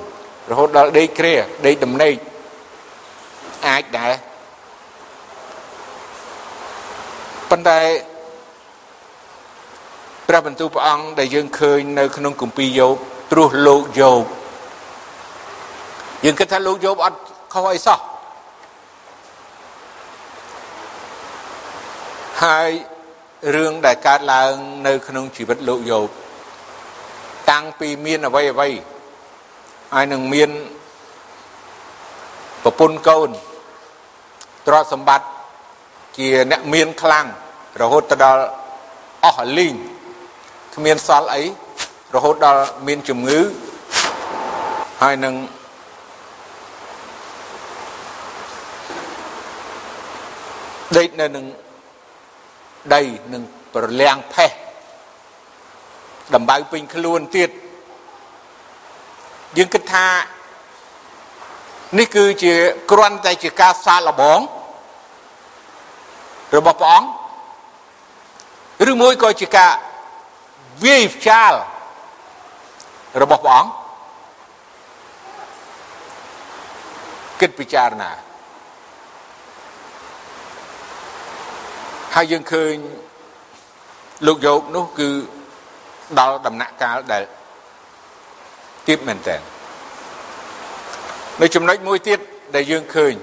[0.52, 1.36] រហូតដល់ដេកក្រែ
[1.68, 2.16] ដេកដំណេក
[3.68, 4.14] អាចដែរ
[7.50, 7.80] ប៉ុន្តែ
[10.32, 12.96] ព្រះបន្ទូលព្រះអង្គដែលយើងឃើញនៅក្នុងគម្ពីរយោប
[13.32, 14.24] ព្រោះលោកយោប
[16.26, 17.20] យើងគិតថាលោកយោបអត់
[17.54, 18.00] ខុសអីសោះ
[22.44, 22.70] ហើយ
[23.56, 24.54] រឿងដែលកើតឡើង
[24.88, 26.08] នៅក្នុងជីវិតលោកយោប
[27.50, 28.70] តាំងពីមានអ្វីអ្វី
[29.94, 30.50] ហើយនឹងមាន
[32.64, 33.30] ប្រពន្ធកូន
[34.68, 35.28] ទ្រព្យសម្បត្តិ
[36.18, 37.26] ជាអ្នកមានខ្លាំង
[37.82, 38.42] រហូតទៅដល់
[39.26, 39.76] អស់លីង
[40.76, 41.44] គ្មានសល់អី
[42.16, 43.40] រហូតដល់មានជំងឺ
[45.02, 45.36] ហើយនឹង
[50.98, 51.46] ដេកនៅនឹង
[52.94, 53.02] ដី
[53.34, 54.52] នឹងប្រលាំងផេះ
[56.36, 57.50] ដំបៅពេញខ្លួនទៀត
[59.58, 60.08] យើងគិតថា
[61.98, 62.54] នេះគឺជា
[62.92, 64.40] គ្រាន់តែជាការសាកល្បង
[66.56, 67.08] របស់ព្រះអង្គ
[68.92, 69.72] ឬមួយក៏ជាការ
[70.84, 71.54] វាយផ្ចាល
[73.22, 73.72] របស់ព្រះអង្គ
[77.40, 78.12] គិតពិចារណា
[82.16, 82.76] ហើយយើងឃើញ
[84.28, 85.10] លោកយោបនោះគឺ
[86.20, 87.24] ដល់ដំណាក់កាលដែល
[88.88, 89.38] ទៀបមែនតើ
[91.42, 92.20] នៅចំណុចមួយទៀត
[92.56, 93.14] ដែលយើងឃើញ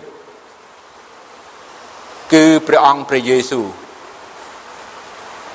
[2.35, 3.67] គឺព្រះអង្គព្រះយេស៊ូវ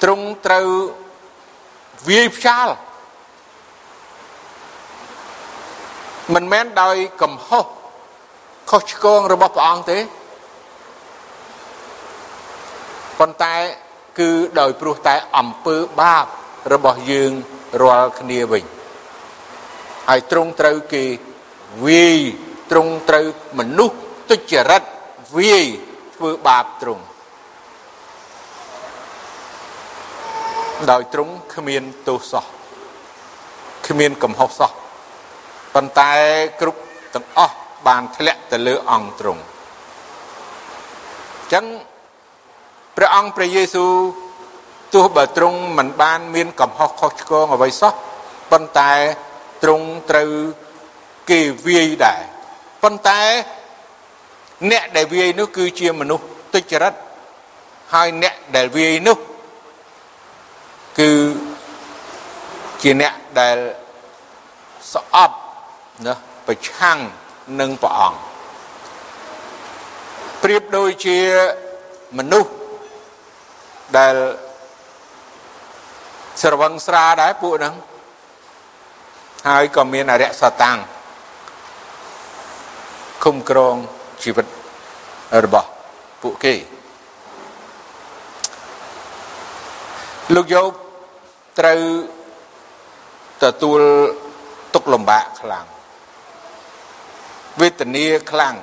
[0.03, 0.67] ទ្រង់ត្រូវ
[2.09, 2.67] វាយផ្ចាល
[6.33, 7.65] មិនមែនដោយកំហុស
[8.69, 9.99] ខុសឆ្គងរបស់ព្រះអង្គទេ
[13.19, 13.55] ប៉ុន្តែ
[14.19, 16.25] គឺដោយព្រោះតែអំពើបាប
[16.73, 17.31] របស់យើង
[17.81, 18.63] រាល់គ្នាវិញ
[20.09, 21.03] ហើយទ្រង់ត្រូវគេ
[21.85, 22.19] វាយ
[22.71, 23.25] ទ្រង់ត្រូវ
[23.59, 23.97] មនុស្ស
[24.29, 24.83] ទុច្ចរិត
[25.37, 25.65] វាយ
[26.15, 27.03] ធ្វើបាបទ្រង់
[30.89, 32.45] ដោយទ្រង់គ្មានទោសសោះ
[33.87, 34.71] គ្មានកំហុសសោះ
[35.75, 36.11] ប៉ុន្តែ
[36.61, 36.81] គ្រប់
[37.15, 37.55] ទាំងអស់
[37.87, 39.43] បានធ្លាក់ទៅលើអង្គទ្រង់អ
[41.45, 41.65] ញ្ចឹង
[42.97, 43.91] ព្រះអង្គព្រះយេស៊ូវ
[44.93, 47.93] ទោះបើទ្រង់មិនបានមានកំហុសខុសឆ្គងអ្វីសោះ
[48.51, 48.91] ប៉ុន្តែ
[49.63, 50.31] ទ្រង់ត្រូវ
[51.29, 52.21] គេវាយដែរ
[52.83, 53.21] ប៉ុន្តែ
[54.71, 56.93] អ្នកដែលវាយនោះគឺជាមនុស្សទុច្ចរិត
[57.93, 59.17] ហើយអ្នកដែលវាយនោះ
[60.99, 61.11] គឺ
[62.81, 63.57] ជាអ្នកដែល
[64.93, 65.37] ស្អប់
[66.05, 66.13] ណា
[66.47, 66.97] ប្រឆាំង
[67.59, 68.17] នឹងព្រះអង្គ
[70.43, 71.19] ប្រៀបដូចជា
[72.17, 72.51] មនុស្ស
[73.97, 74.15] ដែល
[76.41, 77.75] ស្រវឹងស្រាដែរពួកហ្នឹង
[79.47, 80.77] ហើយក៏មានអរិយសតាំង
[83.23, 83.75] គុំក្រង
[84.23, 84.45] ជីវិត
[85.43, 85.67] របស់
[86.21, 86.55] ពួកគេ
[90.35, 90.80] លោកយោប
[91.61, 91.83] ត្រូវ
[93.43, 93.81] ទទួល
[94.73, 95.65] ទុកលំបាកខ្លាំង
[97.59, 98.55] វេទនាខ្លាំង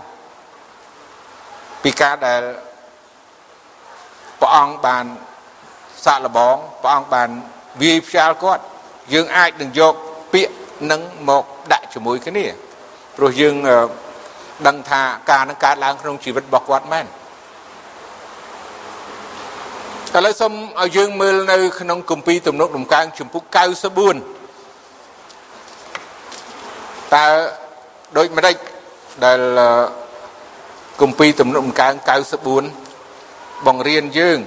[1.83, 2.43] ពីការដែល
[4.41, 5.05] ព្រះអង្គបាន
[6.05, 7.29] សាក់លបងព្រះអង្គបាន
[7.83, 8.63] វាយផ្សាលគាត់
[9.13, 9.95] យើងអាចនឹងយក
[10.33, 10.55] ពាក្យ
[10.91, 12.47] នឹងមកដាក់ជាមួយគ្នា
[13.17, 13.55] ព្រោះយើង
[14.67, 17.07] ដឹងថាការនឹងកើតឡើងក្នុងជីវិតរបស់គាត់មែន
[20.17, 23.57] ឥឡូវសូមឲ្យយើងមើលនៅ ក្នុងគម្ពីរទំនុក ដំកើងជំពូក94
[27.15, 27.27] តើ
[28.17, 28.57] ដូចម្ដេច
[29.25, 29.41] ដែល
[31.01, 31.95] គម្ពីរទំនុកដំកើង
[32.97, 34.39] 94បង្រៀនយើង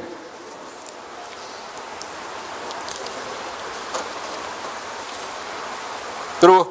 [6.41, 6.63] ព្រោះ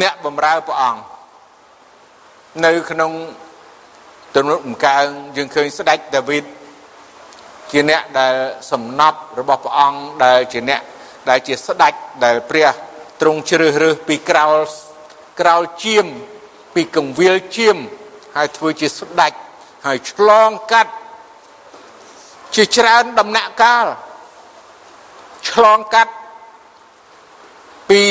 [0.00, 1.00] អ្នកបម្រើព្រះអង្គ
[2.64, 3.12] នៅក្នុង
[4.36, 6.44] ទំនុកដំកើងយើងឃើញស្ដេចដាវីត
[7.70, 8.34] ជាអ្នកដែល
[8.70, 10.80] សំណប់របស់ព្រះអង្គដែលជាអ្នក
[11.28, 11.92] ដែលជាស្ដេច
[12.24, 12.68] ដែលព្រះ
[13.20, 14.56] ទ្រង់ជ្រើសរើសពីក្រោល
[15.40, 16.06] ក្រោលជាម
[16.74, 17.76] ពីកងវិលជាម
[18.36, 19.32] ហើយធ្វើជាស្ដេច
[19.86, 20.92] ហើយឆ្លងកាត់
[22.54, 23.86] ជាច្រើនដំណាក់កាល
[25.50, 26.12] ឆ្លងកាត់
[27.90, 28.02] ពី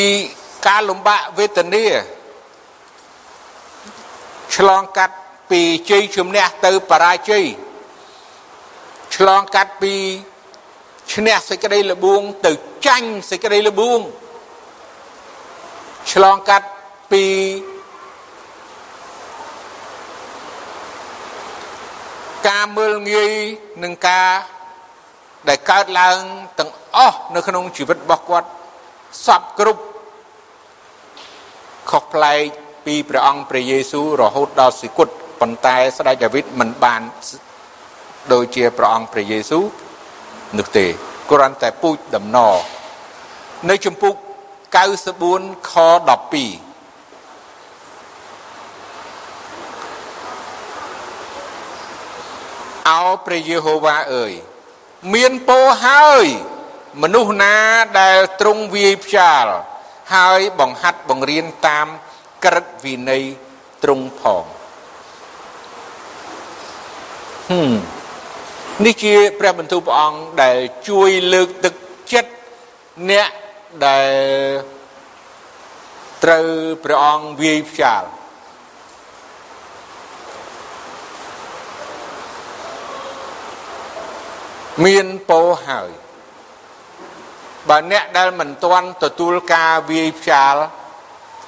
[0.67, 1.85] ការលំបាកវេទនា
[4.55, 5.15] ឆ្លងកាត់
[5.49, 7.45] ពីជ័យជំនះទៅបរាជ័យ
[9.15, 9.93] ឆ្លងកាត់ពី
[11.13, 12.51] ឈ្នះសេចក្តីល្បួងទៅ
[12.85, 13.99] ចាញ់សេចក្តីល្បួង
[16.11, 16.67] ឆ្លងកាត់
[17.11, 17.25] ពី
[22.47, 23.33] ការមើលងាយ
[23.83, 24.29] នឹងការ
[25.47, 26.19] ដែលកើតឡើង
[26.59, 28.49] ទាំងអស់នៅក្នុងជីវិតរបស់គាត់
[29.25, 29.83] សពគ្រប់
[31.89, 32.41] ខុសប្លែក
[32.85, 37.01] ពីព្រះអង្គព្រះយេស៊ូវរហូតដល់សិគុត ប៉ុន្តែស្ដេចដាវីតមិនបាន
[38.33, 39.63] ដូចជាព្រះអង្គព្រះយេស៊ូវ
[40.57, 40.85] នោះទេ
[41.31, 42.55] គ្រាន់តែពូជដំណរ
[43.69, 44.15] នៅជំពូក
[44.85, 45.95] 94ខ12
[52.89, 54.33] អោព្រះយេហូវ៉ាអើយ
[55.13, 56.25] មានពោហើយ
[57.01, 57.55] មនុស្សណា
[57.99, 59.45] ដែលទ្រង់វាយផ្ចាល
[60.15, 61.87] ហើយបង្ហាត់បង្រៀនតាម
[62.45, 63.23] ក្រឹតវិន័យ
[63.83, 64.55] ទ្រង់ផងហឹម
[68.85, 70.57] នេះជាព្រះបន្ទូលព្រះអង្គដែល
[70.89, 71.75] ជួយលើកទឹក
[72.13, 72.31] ចិត្ត
[73.09, 73.29] អ្នក
[73.85, 74.11] ដែល
[76.23, 76.47] ត្រូវ
[76.83, 78.03] ព្រះអង្គវាយផ្ចាល
[84.85, 85.89] មានពោហើយ
[87.69, 90.53] បើអ្នកដែលមិនទាន់ទទួលការវាយផ្ចាល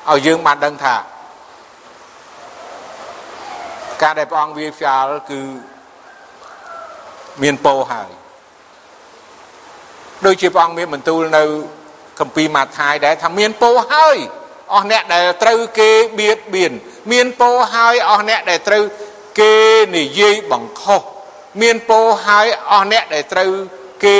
[0.09, 0.95] ឲ្យយើងបានដឹងថា
[4.01, 5.39] ការដែលព្រះអង្គវាយផ្ចាលគឺ
[7.43, 8.11] មានពោហើយ
[10.25, 11.43] ដូចជាព្រះអង្គមានបន្ទូលនៅ
[12.19, 14.17] គម្ពីរម៉ាថាយដែរថាមានពោហើយ
[14.73, 16.71] អស់អ្នកដែលត្រូវគេបៀតបៀន
[17.11, 18.83] មានពោហើយអស់អ្នកដែលត្រូវ
[19.39, 19.53] គេ
[19.95, 21.01] និយាយបង្ខុស
[21.61, 23.51] មានពោហើយអស់អ្នកដែលត្រូវ
[24.05, 24.19] គេ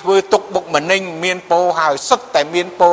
[0.00, 2.90] ធ្វើទុកបុកម្នេញមានពោហើយសុទ្ធតែមានពោ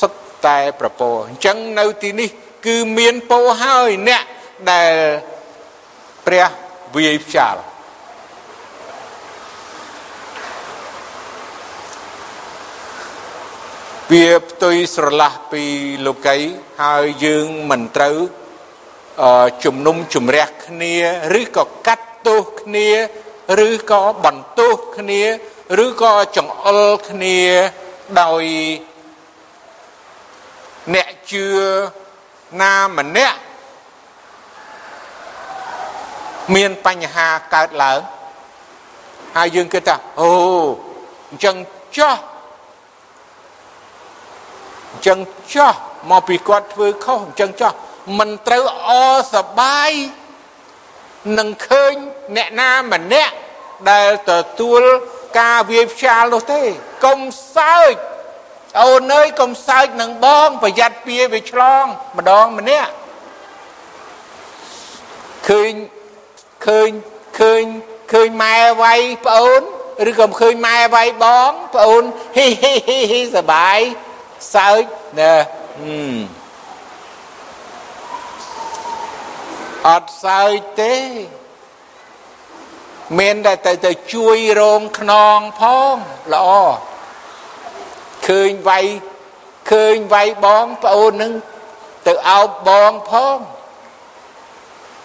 [0.00, 2.28] សុទ្ធតែប្រពោអញ្ចឹងនៅទីនេះ
[2.66, 4.22] គឺមានពោហើយអ្នក
[4.70, 4.92] ដែល
[6.26, 6.46] ព្រះ
[6.94, 7.60] វាយផ្ចាល់
[14.12, 15.64] វាផ្ទុយស្រឡះពី
[16.06, 16.38] លោកី
[16.82, 18.16] ហើយយើងមិនត្រូវ
[19.64, 20.94] ជំនុំជម្រះគ្នា
[21.40, 22.88] ឬក៏កាត់ទោសគ្នា
[23.66, 25.22] ឬក៏បន្ទោសគ្នា
[25.84, 27.38] ឬក៏ចង្អុលគ្នា
[28.20, 28.44] ដោយ
[30.94, 31.46] អ្នកជឿ
[32.60, 33.38] ណាម្នាក់
[36.54, 38.00] មានបញ្ហាកើតឡើង
[39.36, 40.32] ហើយយើងគិតថាអូ
[41.30, 41.56] អញ្ចឹង
[41.98, 42.16] ចោះ
[44.92, 45.18] អញ្ចឹង
[45.54, 45.74] ចោះ
[46.10, 47.72] មកពីគាត់ធ្វើខុសអញ្ចឹងចោះ
[48.18, 48.90] មិនត្រូវអ
[49.34, 49.92] សបាយ
[51.38, 51.92] នឹងឃើញ
[52.36, 53.34] អ្នកណាម្នាក់
[53.90, 54.82] ដែលទទួល
[55.38, 56.62] ការវាយផ្ចាលនោះទេ
[57.04, 57.20] កុំ
[57.56, 57.94] សើច
[58.82, 61.84] អូនអើយកុំសើចនឹងបង ប្រយ័ត្នពៀវាឆ្លង
[62.18, 62.90] ម្ដងម្នាក់
[65.48, 65.72] ឃើញ
[66.66, 66.90] ឃើញ
[67.38, 67.62] ឃើញ
[68.12, 69.62] ឃើញម៉ែវាយប្អូន
[70.10, 72.02] ឬក៏ឃើញម៉ែវាយបងប្អូន
[72.36, 72.74] ហ៊ីហ៊ី
[73.10, 73.80] ហ៊ីសបាយ
[74.54, 74.84] សើច
[75.20, 75.34] ណា
[79.88, 80.94] អត់សើចទេ
[83.18, 85.62] មានតែទៅទៅជួយរងខ្នងផ
[85.94, 85.96] ង
[86.32, 86.48] ល្អ
[88.26, 88.86] ឃើញវាយ
[89.70, 91.32] ឃើញវាយបងប្អូននឹង
[92.06, 93.38] ទៅអោបបងផង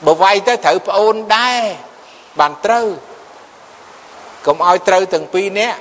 [0.06, 1.62] បើវាយទៅត្រូវប្អូនដែរ
[2.39, 2.88] បានត្រូវ
[4.45, 5.78] កុំឲ្យត្រូវទាំងពីរនាក់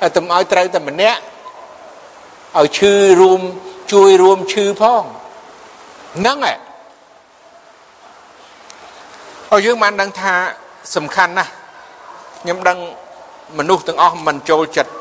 [0.00, 1.20] តែឲ្យត្រូវតែម្នាក់
[2.56, 3.40] ឲ្យឈឺរួម
[3.92, 5.02] ជួយរួមឈឺផង
[6.16, 6.58] ហ្នឹងឯង
[9.50, 10.34] ហើយយើងបានដឹងថា
[10.96, 11.50] សំខាន់ណាស់
[12.40, 12.78] ខ្ញុំដឹង
[13.58, 14.92] មនុស្សទាំងអស់មិនចូលចិត្ត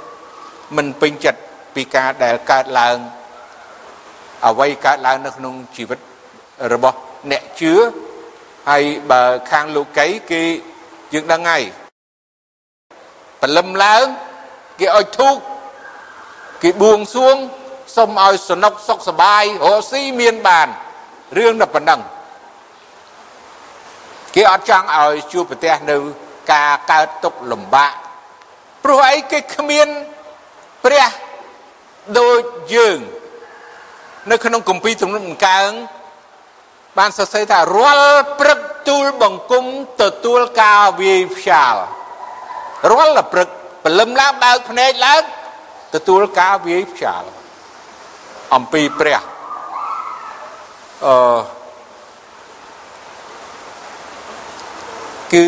[0.78, 1.40] មិនពេញចិត្ត
[1.76, 2.98] ពីការដែលកើតឡើង
[4.46, 6.00] អ្វីកើតឡើងនៅក្នុងជីវិត
[6.74, 6.98] របស់
[7.32, 7.74] អ្នកជឿ
[8.70, 10.42] ហើយបើខាងលោកីគេ
[11.14, 11.64] យើងដឹងហើយ
[13.42, 14.04] ព្រលឹមឡើង
[14.80, 15.38] គេឲ្យធូក
[16.63, 17.37] គេបួងសួង
[17.97, 20.69] សុំឲ្យសនុកសុខសบายរកស៊ីមានបាន
[21.37, 22.01] រឿងតែប៉ុណ្ណឹង
[24.35, 25.97] គេអត់ចង់ឲ្យជួបប្រទះនៅ
[26.53, 27.93] ការកើតទុកលំបាក
[28.85, 29.89] ព្រោះអីគេគ្មាន
[30.85, 31.09] ព្រះ
[32.19, 32.41] ដូច
[32.75, 32.99] យើង
[34.31, 35.71] នៅក្នុងគម្ពីរទំនុកដង្កើង
[36.99, 39.65] បានសរសេរថារាល់ព្រឹកទូលបង្គំ
[40.03, 41.77] ទទួលការវាយផ្សាល
[42.91, 43.49] រាល់ព្រឹក
[43.85, 45.23] ព្រលឹមឡើងបើកភ្នែកឡើង
[45.94, 47.24] ទទួលការវាយផ្សាល
[48.56, 49.22] អំពីព្រះ
[51.06, 51.40] អឺ
[55.34, 55.46] គឺ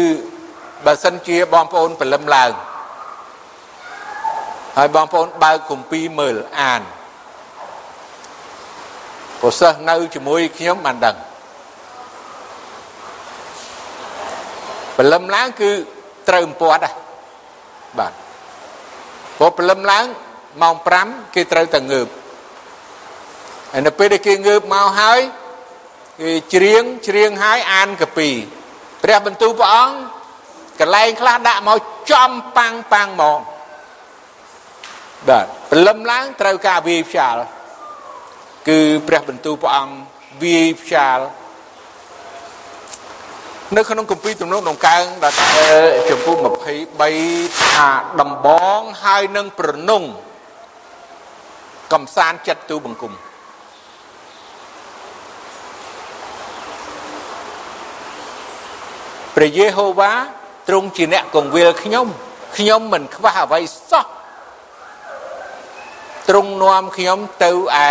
[0.85, 2.51] បើសិនជាបងប្អូនព្រលឹមឡើង
[4.77, 6.81] ហើយបងប្អូនបើកគម្ពីរមើលអាន
[9.41, 11.17] ប្រសិទ្ធនៅជាមួយខ្ញុំបានដឹង
[14.97, 15.71] ព្រលឹមឡើងគឺ
[16.29, 16.93] ត្រូវអំពាត់ដែរ
[17.99, 18.13] បាទ
[19.37, 20.05] ព្រោះព្រលឹមឡើង
[20.61, 22.07] ម៉ោង5គេត្រូវតែងើប
[23.71, 25.19] ហើយនៅពេលដែលគេងើបមកហើយ
[26.21, 28.29] គេច្រៀងច្រៀងហើយអានកពី
[29.03, 29.95] ព្រះបន្ទូលព្រះអង្គ
[30.79, 31.79] កន្លែងខ្លះដាក់មក
[32.11, 33.39] ចំប៉ាំងប៉ាំងមក
[35.27, 37.37] បាទព្រលឹមឡើងត្រូវការវាយផ្សាល
[38.69, 39.93] គឺព្រះបន្ទូលព្រះអង្គ
[40.43, 41.19] វាយផ្សាល
[43.77, 45.33] នៅក្នុងគម្ពីរទំនុកដង្កើងដែល
[46.09, 46.35] ចំពោះ
[47.03, 47.89] 23ថា
[48.21, 50.03] ដំបងហើយនឹងប្រនង
[51.93, 53.13] កំសានចិត្តទូបង្គំ
[59.35, 60.11] ព្រះយេហូវ៉ា
[60.67, 62.07] ទ្រង់ជាអ្នកកងវិលខ្ញុំ
[62.57, 64.05] ខ្ញុំមិនខ្វះអ្វីសោះ
[66.29, 67.51] ទ្រង់នាំខ្ញុំទៅ
[67.87, 67.89] ឯ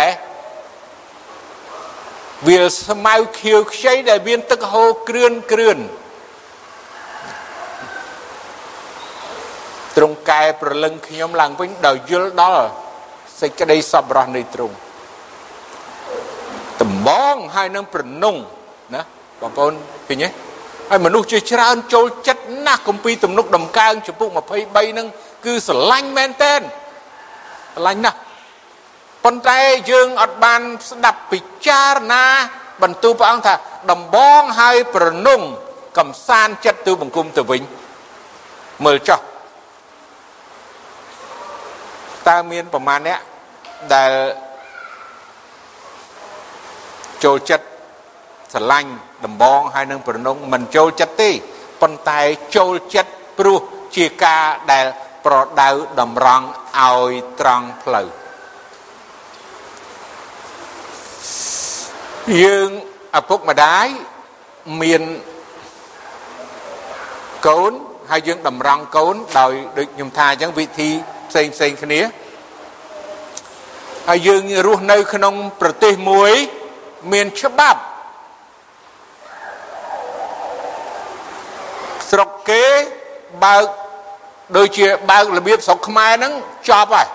[2.47, 5.79] វាលស្មៅខៀវខ្ចីដែលមានទឹកហូរគ្រឿនគ្រឿន
[9.95, 12.65] ទ្រង់កែប្រលឹងខ្ញុំឡើងវិញដោយយល់ដល់
[13.41, 14.75] សេចក្តីសប្បុរសនៃទ្រង់
[16.81, 18.35] ដំបងហើយនឹងប្រនង
[18.95, 19.01] ណា
[19.41, 19.73] បងប្អូន
[20.07, 20.29] ឃើញទេ
[20.89, 24.37] ហើយមនុស្សជាច្រើនចូលចិត្តណាស់គម្ពីរទំនុកដំកើងចំពុក23
[24.91, 25.07] ហ្នឹង
[25.45, 28.17] គឺស្រឡាញ់មែនតើស្រឡាញ់ណាស់
[29.23, 29.59] ប៉ុន្តែ
[29.91, 32.23] យើងអត់បានស្ដាប់ពិចារណា
[32.83, 33.53] បន្ទូលព្រះអង្គថា
[33.91, 35.41] ដំបងហើយប្រនង
[35.97, 37.61] កំសានចិត្តទូបង្គំទៅវិញ
[38.85, 39.19] មើលចោះ
[42.27, 43.19] តើមានប្រមាណអ្នក
[43.95, 44.11] ដែល
[47.23, 47.65] ចូលចិត្ត
[48.53, 48.91] ស្រឡាញ់
[49.25, 51.29] ដំបងហើយនឹងប្រនងមិនចូលចិត្តទេ
[51.81, 52.19] ប៉ុន្តែ
[52.55, 53.59] ចូលចិត្តព្រោះ
[53.95, 54.85] ជាការដែល
[55.25, 56.45] ប្រដៅតម្រង់
[56.79, 58.07] ឲ្យត្រង់ផ្លូវ
[62.41, 62.69] យើង
[63.19, 63.87] ឪពុកម្ដាយ
[64.81, 65.03] មាន
[67.47, 67.71] កូន
[68.11, 70.89] ហើយយើងតម្រង់កូនដោយដូចខ្ញុំថាអញ្ចឹងវិធី
[71.29, 71.99] ផ្សេងផ្សេងគ្នា
[74.11, 76.31] ហើយយើងរស់នៅក្នុងប្រទេសមួយ
[77.11, 77.81] មានច្បាប់
[82.09, 82.63] ស្រុកគេ
[83.43, 83.65] បើក
[84.57, 86.33] ដូចជាបើករបៀបស្រុកខ្មែរហ្នឹង
[86.69, 87.07] ចប់ហើយ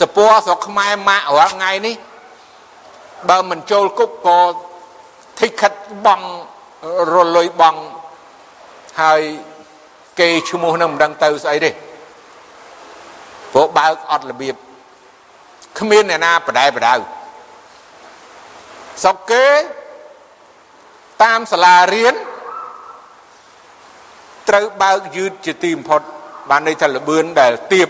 [0.00, 1.96] សពរស្រុកខ្មែរម៉ាក់រាល់ថ្ងៃនេះ
[3.28, 4.40] បើមិនចូលគុកក៏
[5.40, 5.72] ធីខិត
[6.06, 6.20] បង
[7.12, 7.76] រលុយបង
[9.02, 9.20] ហើយ
[10.18, 11.70] គេឈ្មោះនឹងមិនដឹងទៅស្អីទេ
[13.52, 14.65] ព្រោះបើកអត់របៀប
[15.78, 16.94] គ្មានអ្នកណាបដែបដៅ
[19.04, 19.46] សុកគេ
[21.22, 22.14] តាមសាលារៀន
[24.48, 26.00] ត្រូវបើកយឺតជាទីបំផុត
[26.50, 27.88] បានន័យថាលបឿនដែលទៀប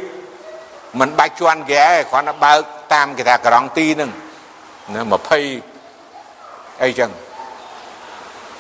[1.00, 2.58] មិនបាច់ជន់ហ្គេគ្រាន់តែបើក
[2.94, 4.10] តាមគេថាក្រងទីនឹង
[4.94, 5.02] ណា
[5.72, 7.10] 20អីចឹង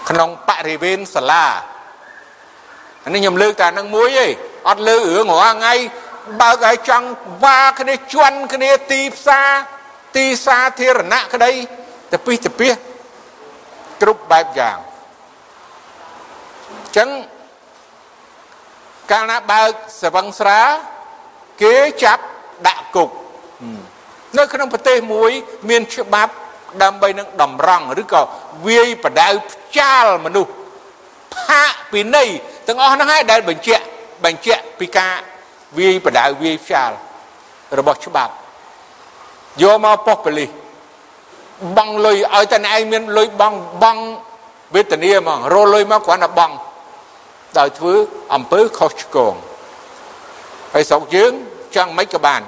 [0.08, 1.46] ក្នុងបរិវេណសាលា
[3.12, 4.30] នេះខ្ញុំលើកតែនឹងមួយឯង
[4.68, 5.74] អត់លើករឿងរាល់ថ្ងៃ
[6.40, 7.08] បើកឲ្យចង់
[7.44, 9.48] វ៉ាគ្នាជន់គ្នាទីផ្សារ
[10.16, 11.52] ទីសាធារណៈក្តី
[12.12, 12.68] ទៅពីទៅពី
[14.00, 14.78] គ្រប់បែបយ៉ាង
[16.70, 17.08] អញ្ចឹង
[19.10, 19.70] កាលណាបើក
[20.02, 20.60] សវឹងស្រា
[21.62, 21.74] គេ
[22.04, 22.24] ចាប់
[22.66, 23.10] ដាក់គុក
[24.38, 25.30] នៅក្នុងប្រទេសមួយ
[25.68, 26.32] មានច្បាប់
[26.82, 28.22] ដើម្បីនឹងតម្រង់ឬក៏
[28.66, 30.52] វាយបដៅផ្ចាលមនុស្ស
[31.34, 32.24] ផាកពីនៃ
[32.68, 33.84] ទាំងអស់ហ្នឹងហើយដែលបញ្ជាក់
[34.24, 35.14] បញ្ជាក់ពីការ
[35.78, 36.90] វាយបដៅវាយផ្ចាល
[37.78, 38.32] របស់ច្បាប់
[39.62, 40.50] យកមកប៉ុស្តិ៍ប៉ូលីស
[41.76, 43.96] បងលុយឲ្យតែឯងមានលុយបងបង
[44.74, 46.50] វេទនាហ្មងរលុយមកគ្រាន់តែបង
[47.58, 47.94] ដោយធ្វើ
[48.34, 49.34] អំពើខុសឆ្គង
[50.74, 51.32] ហើយស្រុកយើង
[51.76, 52.42] ចង់មិនក៏បាន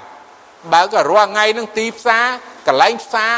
[0.73, 2.25] បើក៏រាល់ថ្ងៃនឹងទីផ្សារ
[2.67, 3.33] កន្លែងផ្សារ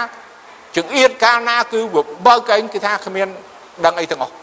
[0.77, 1.81] ចង្អៀតកាលណាគឺ
[2.27, 3.29] បើកឯងគឺថាគ្មាន
[3.85, 4.35] ដឹងអីទាំងអស់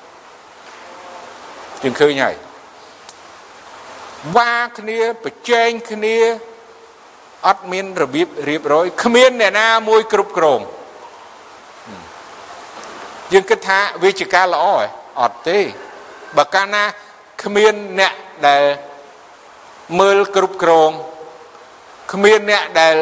[1.83, 2.35] យើងឃើញហើយ
[4.35, 6.17] វ៉ាគ្នាប្រជែងគ្នា
[7.47, 10.59] អត់មានរបៀបរៀបរយគ្មានអ្នកណាមួយគ្រប់គ្រង
[13.31, 14.65] យើងគិតថាវាជាការល្អ
[15.21, 15.59] អត់ទេ
[16.37, 16.83] បើកាលណា
[17.43, 18.13] គ្មានអ្នក
[18.47, 18.63] ដែល
[19.99, 20.91] មើលគ្រប់គ្រង
[22.13, 22.95] គ្មានអ្នកដែល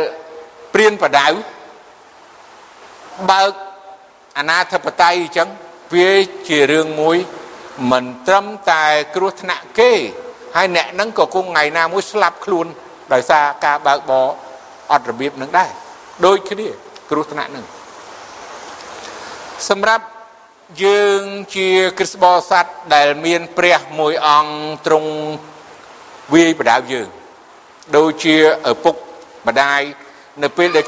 [0.73, 1.27] ព្រៀនបដៅ
[3.31, 3.51] បើក
[4.37, 5.49] អាណាធិបតេយ្យអញ្ចឹង
[5.95, 6.11] វា
[6.47, 7.17] ជារឿងមួយ
[7.91, 8.85] មិនត្រឹមតែ
[9.15, 9.93] គ្រោះថ្នាក់គេ
[10.55, 12.67] ហើយអ្នកហ្នឹងក៏គង់ថ្ងៃណាមួយស្លាប់ខ្លួន
[13.13, 14.25] ដោយសារការបើកបរ
[14.91, 15.69] អត់របៀបនឹងដែរ
[16.25, 16.67] ដូចគ្នា
[17.09, 17.65] គ្រោះថ្នាក់នឹង
[19.69, 20.05] សម្រាប់
[20.83, 21.21] យើង
[21.55, 25.11] ជាគ្រិស្តបរិស័ទដែលមានព្រះមួយអង្គទ្រង់
[26.33, 27.07] វាយបដៅយើង
[27.95, 28.35] ដូចជា
[28.71, 28.95] ឪពុក
[29.47, 29.81] ម្ដាយ
[30.43, 30.85] នៅពេលដែល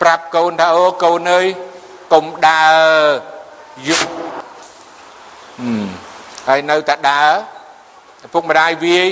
[0.00, 1.46] ប្រាប់កូនថាអូកូនអើយ
[2.12, 3.06] កុំដើរ
[3.88, 4.12] យប់
[6.48, 7.30] ហើយនៅតែដើរ
[8.26, 9.10] ឪពុកម្ដាយវាយ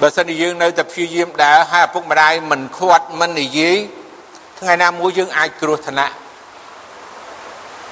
[0.00, 3.76] បើសិនជាយើងនៅតែព្យាយាមដើរហើយឪពុកម្ដាយមិនខាត់មិននិយាយ
[4.58, 6.14] ថ្ងៃណាមួយយើងអាចគ្រោះថ្នាក់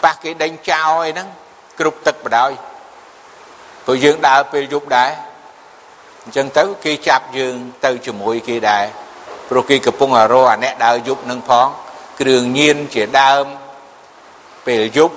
[0.04, 1.28] ប៉ះគេដេញចោលអីហ្នឹង
[1.78, 2.52] គ្រប់ទឹកបដ ாய்
[3.84, 5.10] ព្រោះយើងដើរពេលយប់ដែរ
[6.22, 7.54] អញ្ចឹងទៅគេចាប់យើង
[7.84, 8.84] ទៅជាមួយគេដែរ
[9.48, 11.66] ព្រោះគេកំពុងរកអាអ្នកដើរយប់នឹងផង
[12.20, 13.44] គ្រឿងញៀនជាដើម
[14.66, 15.16] ពេលយប់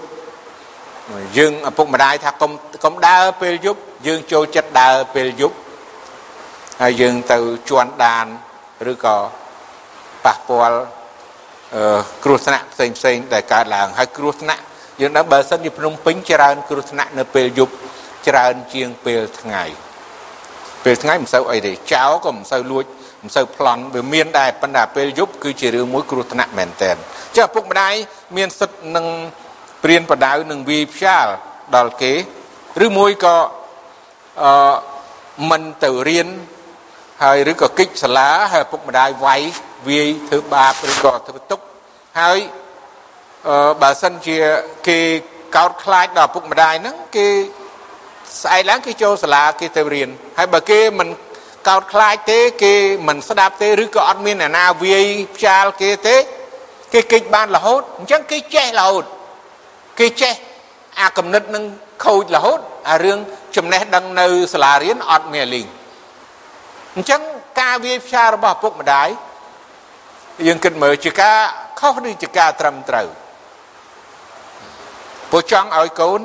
[1.37, 2.51] យើងឪពុកម្ដាយថាកុំ
[2.83, 5.55] កុំដើរពេលយប់យើងចូលចិត្តដើរពេលយប់
[6.81, 7.37] ហើយយើងទៅ
[7.69, 8.25] ជន់ដាន
[8.91, 9.15] ឬក៏
[10.25, 10.77] ប៉ះពាល់
[12.23, 14.61] គ្រោះថ្នាក់ផ្សេងផ្សេងដែលកើតឡើងហើយគ្រោះថ្នាក់
[15.01, 17.73] យើងដឹងបើសិនជាភ្នំពេញច្រើនគ្រោះថ្នាក់នៅពេលយប់
[18.27, 19.63] ច្រើនជាងពេលថ្ងៃ
[20.83, 22.85] ពេលថ្ងៃមិនសូវអីទេចៅក៏មិនសូវលួច
[23.23, 26.91] មិនសូវប្លន់វាមានដែរប៉ុន្តែពេលយប់គឺជារឿងមួយគ្រោះថ្នាក់មែនតើ
[27.37, 27.93] ចាឪពុកម្ដាយ
[28.37, 29.05] មានសិទ្ធនឹង
[29.83, 31.27] ព្រៀនបដៅនឹងវាយផ្សាល
[31.75, 32.13] ដល់គេ
[32.85, 33.35] ឬមួយក៏
[34.43, 34.75] អឺ
[35.49, 36.27] មិនទៅរៀន
[37.23, 39.41] ហើយឬក៏គិចសាលាហើយឪពុកម្ដាយវាយ
[39.89, 41.59] វាយធ្វើបាបឬក៏ធ្វើទុក
[42.19, 42.39] ហើយ
[43.47, 44.37] អឺបើសិនជា
[44.87, 44.99] គេ
[45.55, 47.27] កោតខ្លាចដល់ឪពុកម្ដាយហ្នឹងគេ
[48.41, 51.09] ស្អែកឡើងគេចូលសាលាគេទៅរៀនហើយបើគេមិន
[51.67, 52.73] កោតខ្លាចទេគេ
[53.07, 55.05] មិនស្ដាប់ទេឬក៏អត់មានអ្នកណាវាយ
[55.35, 56.15] ផ្ចាលគេទេ
[56.93, 59.05] គេគេចបានរហូតអញ្ចឹងគេចេះរហូត
[59.99, 60.33] គេចេះ
[60.99, 61.63] អាកំណត់នឹង
[62.05, 63.17] ខូចរហូតអារឿង
[63.55, 65.67] ចំណេះដឹងនៅសាលារៀនអត់មានលីង
[66.95, 67.21] អញ្ចឹង
[67.59, 69.09] ការវាយផ្សារបស់ពុកម្ដាយ
[70.47, 71.37] យើងគិតមើលជាការ
[71.79, 73.07] ខុសឬជាការត្រឹមត្រូវ
[75.29, 76.21] ព្រោះចង់ឲ្យកូន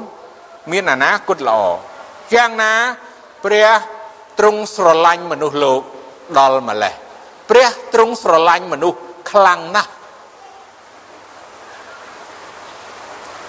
[0.73, 1.61] មានអនាគតល្អ
[2.35, 2.73] យ៉ាងណា
[3.45, 3.69] ព្រះ
[4.39, 5.81] ទ្រង់ស្រឡាញ់មនុស្សលោក
[6.39, 6.95] ដល់ម្លេះ
[7.51, 8.99] ព្រះទ្រង់ស្រឡាញ់មនុស្ស
[9.31, 9.91] ខ្លាំងណាស់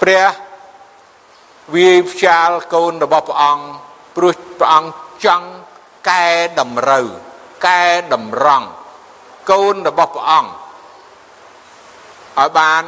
[0.08, 0.32] ព្រះ
[1.74, 3.64] វាយផ្ចាលកូនរបស់ព្រះអង្គ
[4.16, 4.90] ព្រោះព្រះអង្គ
[5.24, 5.48] ចង់
[6.10, 6.28] កែ
[6.60, 7.06] តម្រូវ
[7.66, 7.84] កែ
[8.14, 8.68] តម្រង់
[9.50, 12.84] កូនរបស់ព្រះអង្គឲ្យបាន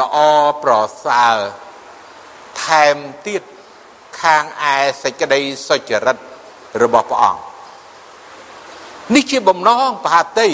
[0.00, 0.16] ល្អ
[0.62, 0.72] ប្រ
[1.06, 1.36] សើរ
[2.62, 2.96] ថែម
[3.26, 3.42] ទៀត
[4.20, 6.18] ខាងឯសេចក្តីសុចរិត
[6.82, 7.42] របស់ព្រះអង្គ
[9.14, 10.48] នេះជាបំណងបហាតី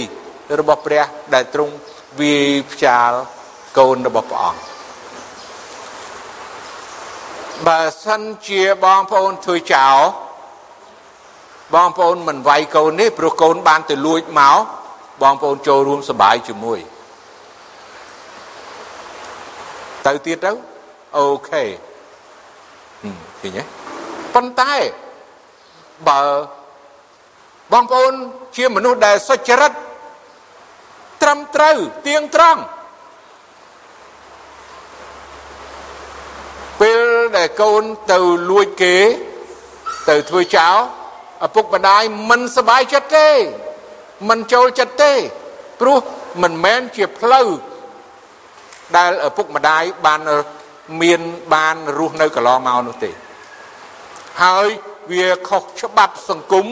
[0.59, 1.05] របស់ព្រះ
[1.35, 1.75] ដែលទ្រង់
[2.21, 3.11] វាយផ្ចាល
[3.79, 4.70] កូនរបស់ព្រះអង្គ
[7.69, 9.99] បើសិនជាបងប្អូនធ្វើចោល
[11.75, 14.57] បងប្អូនមិនវាយកូននេះព្រោះកូនបានទៅលួចមក
[15.23, 16.81] បងប្អូនចូលរួមសបាយជាមួយ
[20.07, 20.53] ទៅទៀតទៅ
[21.19, 21.63] អូខេ
[23.41, 23.63] ឃើញទេ
[24.35, 24.75] ប៉ុន្តែ
[26.09, 26.21] បើ
[27.73, 28.13] បងប្អូន
[28.57, 29.73] ជាមនុស្សដែលសុចរិត
[31.23, 32.61] ត្រឹមត្រូវទៀងត្រង់
[37.41, 37.83] តែកូន
[38.13, 38.19] ទៅ
[38.51, 38.97] លួចគេ
[40.09, 40.77] ទៅធ្វើចោល
[41.47, 43.29] ឪពុកម្ដាយមិនសប្បាយចិត្តទេ
[44.29, 45.13] មិនចូលចិត្តទេ
[45.81, 45.99] ព្រោះ
[46.43, 47.49] មិនមែនជាផ្លូវ
[48.97, 50.21] ដែលឪពុកម្ដាយបាន
[51.03, 51.21] មាន
[51.55, 53.11] បានរស់នៅកន្លងមកនោះទេ
[54.43, 54.69] ហើយ
[55.11, 56.67] វាខុសច្បាប់សង្គម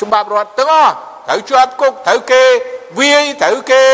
[0.00, 0.94] ច្បាប់រដ្ឋទាំងអស់
[1.28, 2.44] ត្រូវជាប់គុកត្រូវគេ
[2.98, 3.84] វាយត្រូវគេ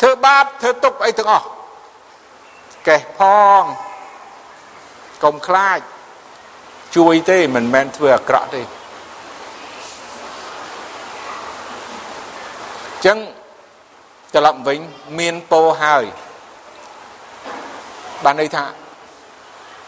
[0.00, 1.46] ធ្វើបាបធ្វើទុកអីទាំងអស់
[2.88, 3.20] កេះផ
[3.60, 3.62] ង
[5.24, 5.78] កុំខ្លាច
[6.96, 8.62] ជួយទេមិនមែនធ្វើអាក្រក់ទេ
[13.04, 13.18] ចឹង
[14.34, 14.78] ត្រឡប់វិញ
[15.18, 16.04] មានពោហើយ
[18.24, 18.64] បានន័យថា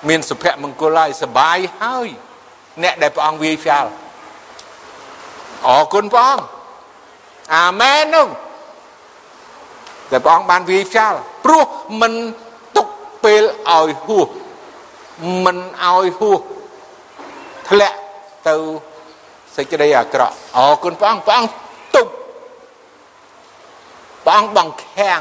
[0.08, 2.08] មានសុភមង្គលហើយសបាយហើយ
[2.82, 3.90] អ្នកដែលព្រះអង្គវាយផ្យាល់
[5.66, 6.44] អរគុណព្រះអង្គ
[7.56, 8.28] អាមែននោះ
[10.10, 11.64] តែព្រះអង្គបានវាយផ្ចាល់ព្រោះ
[12.00, 12.49] មិនទុក
[13.24, 14.28] ពេលឲ្យហួស
[15.44, 16.40] មិនឲ្យហួស
[17.68, 17.98] ធ្លាក់
[18.48, 18.54] ទៅ
[19.56, 21.52] សេចក្តីអាក្រក់អរគុណព្រះអង្គព្រះអង្គ
[21.94, 22.06] ទុក
[24.24, 25.20] ព្រះអង្គបង្ខាំង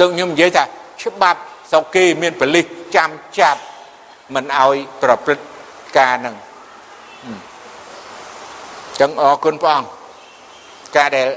[0.00, 0.64] ដូចខ្ញុំនិយាយថា
[1.02, 1.40] ច្បាប់
[1.72, 3.60] សោគេមានបលិសចាំចាប់
[4.34, 5.44] មិនឲ្យប្រព្រឹត្ត
[5.98, 6.34] ការនឹង
[9.00, 9.88] ចឹងអរគុណព្រះអង្គ
[10.96, 11.28] ការដែល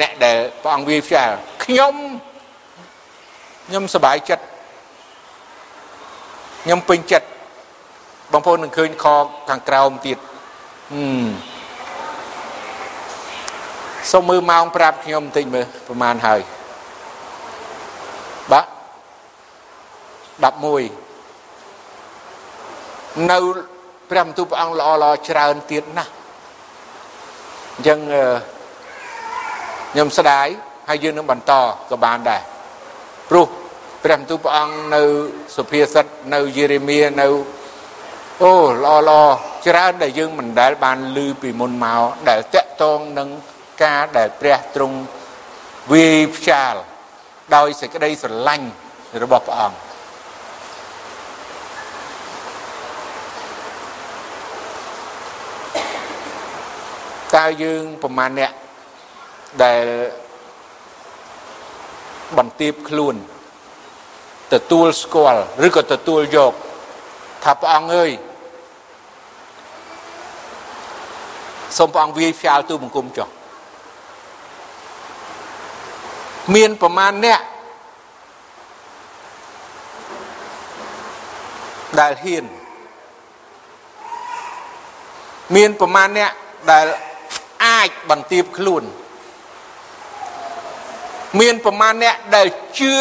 [0.00, 1.94] អ្នកដែលព្រះអង្គវាយផ្ចាល់ខ្ញុំ
[3.66, 4.44] ខ្ញុំសប្បាយចិត្ត
[6.66, 7.26] ខ្ញុំពេញចិត្ត
[8.32, 9.06] បងប្អូននឹងឃើញខ
[9.48, 10.18] ខាងក្រោមទៀត
[14.12, 16.40] សូមមើលម៉ោងប្រាប់ខ្ញុំបន្តិចមើលប្រហែលហើយ
[18.52, 18.64] បាទ
[20.54, 23.38] 11នៅ
[24.10, 26.10] ព្រះបន្ទូលព្រះអង្គល្អល្អច្រើនទៀតណាស់
[27.74, 27.98] អញ្ចឹង
[29.92, 30.46] ខ្ញុំស្ដាយ
[30.88, 31.52] ហើយយើងនឹងបន្ត
[31.90, 32.40] ក៏បានដែរ
[33.30, 33.48] ព្រោះ
[34.06, 35.02] ព្រះបន្ទូលព្រះអង្គនៅ
[35.56, 37.28] សុភាសិតនៅយេរេមៀនៅ
[38.42, 39.22] អូល្អល្អ
[39.66, 43.28] ច្រើនដែលយើងមិនដែលបានឮពីមុនមកដែលតកតងនឹង
[43.84, 44.98] ការដែលព្រះទ្រង់
[45.92, 46.74] វាយផ្ចាល
[47.56, 48.68] ដោយសេចក្តីស្រឡាញ់
[49.22, 49.78] របស់ព្រះអង្គ
[57.36, 58.52] តើយើងប្រមាណអ្នក
[59.64, 59.84] ដែល
[62.38, 63.16] បន្ទាបខ្លួន
[64.52, 66.52] ទទួលស្គាល់ឬក៏ទទួលយក
[67.44, 68.10] ថាព្រះអង្គអើយ
[71.76, 73.28] សូមព្រះអង្គវាយផ្សាលទូបង្គំចុះ
[76.54, 77.40] មានប្រមាណអ្នក
[82.00, 82.44] ដែលហ៊ាន
[85.56, 86.32] មានប្រមាណអ្នក
[86.70, 86.86] ដែល
[87.66, 88.84] អាចបន្ទាបខ្លួន
[91.40, 92.46] មានប្រមាណអ្នកដែល
[92.78, 92.94] ជឿ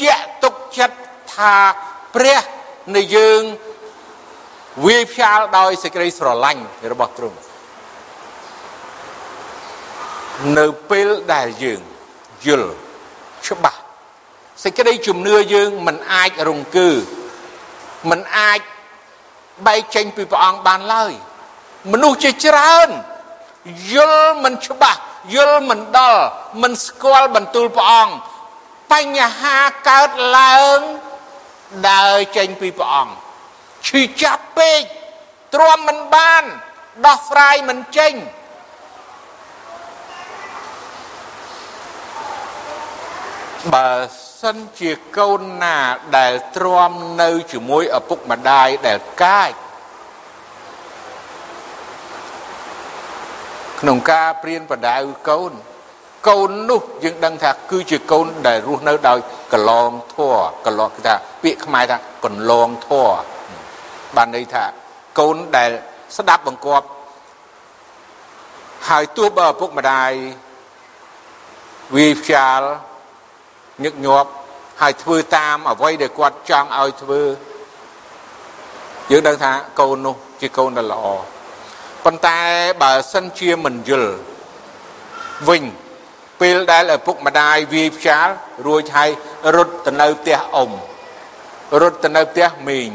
[0.00, 0.98] ជាក់ ទុកចិត្ត
[1.34, 1.54] ថា
[2.14, 2.42] ព្រះ
[2.96, 3.40] នៃយើង
[4.86, 6.62] វាយផ្សាលដោយសេចក្តីស្រឡាញ់
[6.92, 7.38] របស់ទ្រង់
[10.58, 11.80] នៅពេលដែលយើង
[12.46, 12.72] យល់
[13.46, 13.80] ច្បាស់
[14.64, 16.90] សេចក្តីជំនឿយើងមិនអាចរង្គើ
[18.10, 18.60] មិនអាច
[19.66, 21.12] បែកចេញពីព្រះអង្គបានឡើយ
[21.92, 22.88] មនុស្សជាច្រើន
[23.92, 25.00] យល់មិនច្បាស់
[25.34, 26.24] យល់មិនដល់
[26.62, 28.14] មិនស្គាល់បន្ទូលព្រះអង្គ
[28.92, 30.78] បញ្ហាកើតឡើង
[31.90, 33.14] ដើរចេញពីព្រះអង្គ
[33.88, 34.82] ឈឺចាប់ពេក
[35.54, 36.42] ទ្រាំមិនបាន
[37.06, 38.14] ដោះស្រាយមិនចេញ
[43.74, 43.90] បើ
[44.40, 45.78] សិនជាកូនណា
[46.16, 49.52] ដែលទ្រាំនៅជាមួយឪពុកម្ដាយដែលកាច
[53.80, 54.96] ក្នុងការព្រៀនបដៅ
[55.28, 55.52] កូន
[56.28, 59.18] កូននោះយើងដឹងថាគឺជាកូនដែលរស់នៅដោយ
[59.52, 60.32] កលងធัว
[60.66, 63.06] កលងគេថាពាក្យខ្មែរថាកន្លងធัว
[64.16, 64.64] បានន័យថា
[65.18, 65.70] កូនដែល
[66.16, 66.86] ស្ដាប់បង្គាប់
[68.88, 70.10] ហើយទោះបើឪពុកម្ដាយ
[71.94, 72.60] វាផ្ចាល
[73.84, 74.30] ញឹកញាប់
[74.80, 77.22] ហើយធ្វើតាមអ្វីដែលគាត់ចង់ឲ្យធ្វើ
[79.10, 81.04] យើងដឹងថាកូននោះជាកូនដែលល្អ
[82.04, 82.38] ប៉ុន្តែ
[82.82, 84.12] បើសិនជាមិនយល់
[85.48, 85.64] វិញ
[86.40, 88.28] ពេលដែលឪពុកម្ដាយវាយផ្ចាល
[88.66, 89.10] រួចហើយ
[89.56, 90.70] រត់ទៅនៅផ្ទះអ៊ំ
[91.80, 92.90] រត់ទៅនៅផ្ទះមីង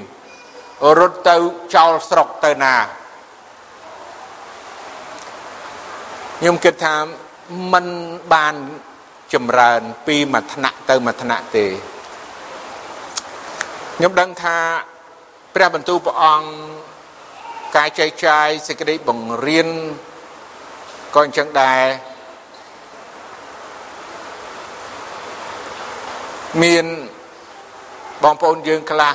[1.00, 1.36] រត់ទៅ
[1.76, 2.76] ចោលស្រុកទៅណា
[6.39, 6.96] ខ្ញុំគិតថា
[7.74, 7.86] มัน
[8.34, 8.56] បាន
[9.34, 11.66] ចម្រើនពីមួយថ្នាក់ទៅមួយថ្នាក់ទេ
[13.98, 14.58] ខ្ញុំដឹងថា
[15.56, 16.48] ព្រះបន្ទូលព្រះអង្គ
[17.76, 19.68] ការចែកចាយសេចក្តីបង្រៀន
[21.16, 21.84] ក៏អញ្ចឹងដែរ
[26.64, 26.86] មាន
[28.24, 29.14] បងប្អូនយើងខ្លះ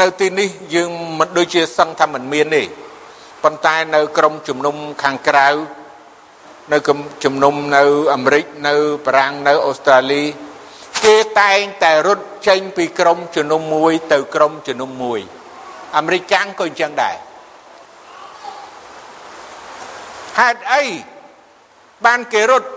[0.00, 2.62] នៅទីនេះយើងមិនដូចជាសឹងថាមិនមានទេ
[3.42, 5.48] ប៉ុន្តែនៅក្រមជំនុំខាងក្រៅ
[6.72, 6.78] នៅ
[7.24, 7.82] ជំនុំនៅ
[8.14, 8.74] អាមេរិកនៅ
[9.06, 10.22] បារាំងនៅអូស្ត្រាលី
[11.04, 15.20] គេតែងតែរត់ចេញពីក្រមជំនុំមួយទៅក្រមជំនុំមួយ
[15.96, 17.16] អាមេរិកកាំងក៏អញ្ចឹងដែរ
[20.38, 20.84] ហេតុអី
[22.06, 22.68] បានគេរត់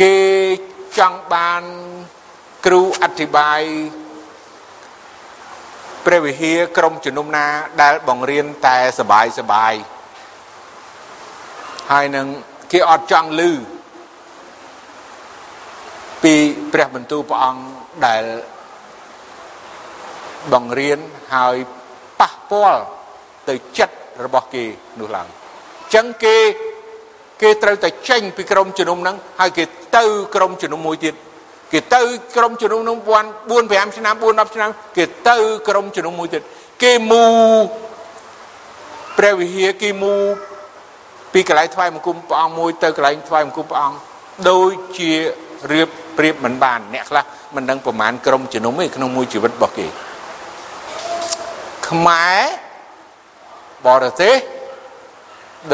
[0.00, 0.16] គេ
[0.98, 1.62] ចង់បាន
[2.66, 3.62] គ្រូអធិប្បាយ
[6.06, 7.46] ព្រះវិហារក្រុមជំនុំណា
[7.82, 9.74] ដែលបង្រៀនតែសបាយសបាយ
[11.92, 12.26] ហើយនឹង
[12.72, 13.42] គេអត់ចង់ឮ
[16.22, 16.34] ពី
[16.72, 17.62] ព្រះបន្ទូលព្រះអង្គ
[18.06, 18.24] ដែល
[20.52, 20.98] បង្រៀន
[21.34, 21.56] ហើយ
[22.20, 22.82] ប៉ះពាល់
[23.48, 24.64] ទៅចិត្តរបស់គេ
[25.00, 26.36] នោះឡើយអញ្ចឹងគេ
[27.42, 29.64] គេត្រូវតែចេញពីក្រុមជំនុំហ្នឹងហើយគេ
[29.96, 31.14] ទៅក្រុមជំនុំមួយទៀត
[31.72, 32.00] គេទៅ
[32.36, 35.36] ក្រុមជំនុំនោះ4 5ឆ្នាំ4 10ឆ្នាំគេទៅ
[35.68, 36.42] ក្រុមជំនុំមួយទៀត
[36.82, 37.24] គេមូ
[39.18, 40.14] ព្រះវិហារគេមូ
[41.32, 43.98] ពីកន្លែងថ្វាយបង្គំព្រះអង្គមួយទៅកន្លែងថ្វាយបង្គំព្រះអង្គ
[44.50, 45.12] ដូចជា
[45.72, 47.24] រៀបប្រៀបមិនបានអ្នកខ្លះ
[47.54, 49.86] មិនដឹងប្រមាណក្រុមជំនុំទេក្នុងមួយជីវិតរបស់គេ
[51.88, 52.40] ខ្មែរ
[53.86, 54.34] បរទេស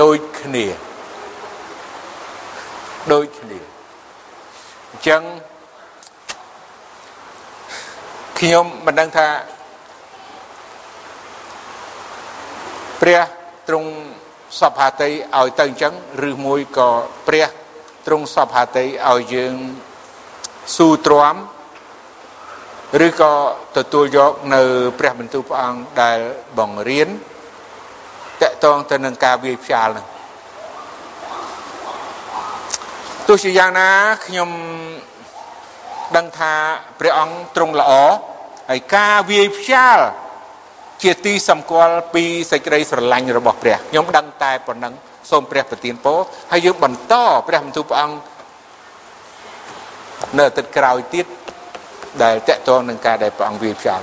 [0.01, 0.67] ដូចគ្នា
[3.13, 3.61] ដូចគ្នា
[4.91, 5.23] អញ្ចឹង
[8.39, 9.29] ខ្ញុំមិនដឹងថា
[13.01, 13.21] ព្រះ
[13.69, 13.91] ទ្រង់
[14.59, 15.95] សពហាតីឲ្យទៅអញ្ចឹង
[16.29, 16.91] ឬមួយក៏
[17.27, 17.47] ព្រះ
[18.07, 19.55] ទ្រង់សពហាតីឲ្យយើង
[20.77, 21.37] ស៊ូទ្រាំ
[23.07, 23.33] ឬក៏
[23.77, 24.63] ទទួលយកនៅ
[24.99, 26.19] ព្រះបន្ទូលព្រះអង្គដែល
[26.59, 27.09] បង្រៀន
[28.43, 30.14] តកតងទៅនឹងការវាយផ្ចាលនឹង
[33.29, 33.91] ទោះជាយ៉ាងណា
[34.27, 34.51] ខ្ញុំ
[36.16, 36.53] ដឹងថា
[37.01, 37.93] ព្រះអង្គទ្រង់ល្អ
[38.70, 39.99] ហើយការវាយផ្ចាល
[41.03, 44.95] ជាទីសម្គាល់ពីសេចក្តីស្រឡាញ់របស់ព្រះខ្ញុំដឹងតែប៉ុណ្ណឹង
[45.31, 46.18] សូមព្រះប្រទានពរ
[46.53, 47.14] ហើយយើងបន្ត
[47.49, 48.16] ព្រះបន្ទូលព្រះអង្គ
[50.39, 51.27] នៅអាទិត្យក្រោយទៀត
[52.22, 54.01] ដែលតកតងនឹងការដែលព្រះអង្គវាយផ្ចាល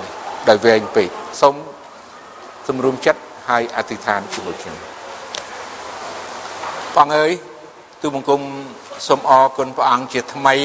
[0.50, 1.10] ដោយវែងពេក
[1.42, 1.56] សូម
[2.68, 4.78] សម្រុំចិត្តហើយអធិដ្ឋានជាមួយខ្ញុំ
[6.96, 7.32] បងអើយ
[8.02, 8.42] ទូបង្គំ
[9.08, 10.56] សូមអរគុណព្រះអង្គជាថ្មី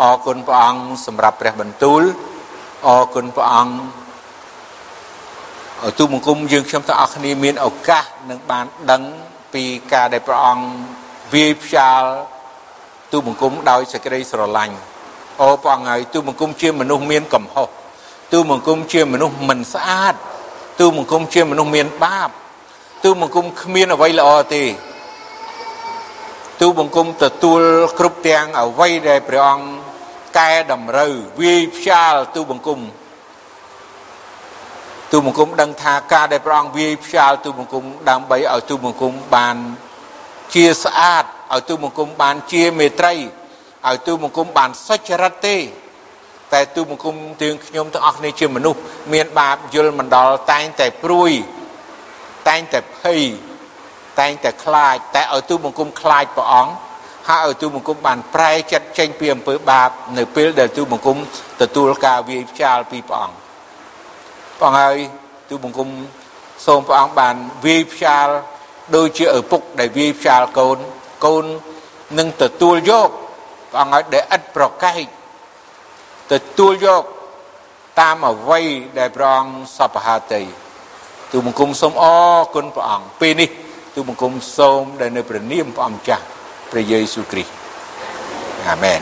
[0.00, 2.02] អរគុណព្រះអង្គសម្រាប់ព្រះបន្ទូល
[2.86, 3.74] អរគុណព្រះអង្គ
[5.98, 9.02] ទូបង្គំយើងខ្ញុំទាំងអស់គ្នាមានឱកាសនឹងបានដឹង
[9.54, 10.64] ពីការដែលព្រះអង្គ
[11.32, 12.02] វាយផ្ចាល
[13.12, 14.76] ទូបង្គំដោយសេចក្តីស្រឡាញ់
[15.40, 17.68] អូព្រះអង្គហើយទូបង្គំជាមនុស្សមានកំហុស
[18.32, 20.14] ទូបង្គំជាមនុស្សមិនស្អាត
[20.80, 22.30] ទូបង្គំជាមនុស្សមានបាប
[23.04, 24.64] ទូបង្គំគ្មានអ្វីល្អទេ
[26.60, 27.62] ទូបង្គំទទួល
[27.98, 29.66] គ្រប់ទាំងអ្វីដែលព្រះអង្គ
[30.38, 32.80] កែតម្រូវវាយផ្ចាលទូបង្គំ
[35.12, 39.56] ទូបង្គំដឹងថាការដែលព្រះអង្គវាយផ្ចាលទូបង្គំដើម្បីឲ្យទូបង្គំបាន
[40.54, 43.14] ជាស្អាតឲ្យទូបង្គំបានជាមេត្រី
[43.88, 45.56] ឲ្យទូបង្គំបានសុចរិតទេ
[46.52, 48.80] តែទូបង្គំទាំងខ្ញុំទាំងអស់គ្នាជាមនុស្ស
[49.12, 51.32] មានបាបយល់មិនដល់តែងតែព្រួយ
[52.48, 53.22] តែងតែភ័យ
[54.18, 56.72] តែងតែខ្លាចតែឲ្យទូបង្គំខ្លាចព្រះអង្គ
[57.28, 61.16] ហើយឲ្យទូបង្គំបានប្រែចិត្តចេញពីអំពើបាប នៅពេលដែលទូបង្គំ
[61.62, 63.36] ទទួលការវាយផ្ចាលពីព្រះអង្គ
[64.58, 64.96] ព្រះអង្គហើយ
[65.50, 65.88] ទូបង្គំ
[66.66, 67.34] សូមព្រះអង្គបាន
[67.66, 68.28] វាយផ្ចាល
[68.96, 70.78] ដូចជាឪពុកដែលវាយផ្ចាលកូន
[71.24, 71.44] កូន
[72.18, 73.08] នឹងទទួលយក
[73.70, 75.06] ព្រះអង្គឲ្យដែលឥតប្រកែក
[76.32, 77.02] ទទួលយក
[78.00, 78.66] តាមអវ័យ
[78.98, 80.42] ដែលព្រះអង្គសពហាតី
[81.32, 83.50] ទូបង្គំសូមអរគុណព្រះអង្គពេលនេះ
[83.94, 86.24] ទូបង្គំសូមដែលនៅព្រះនាមព្រះអង្គចាស់
[86.70, 87.52] ព្រះយេស៊ូវគ្រីស្ទ
[88.68, 89.00] អាមែន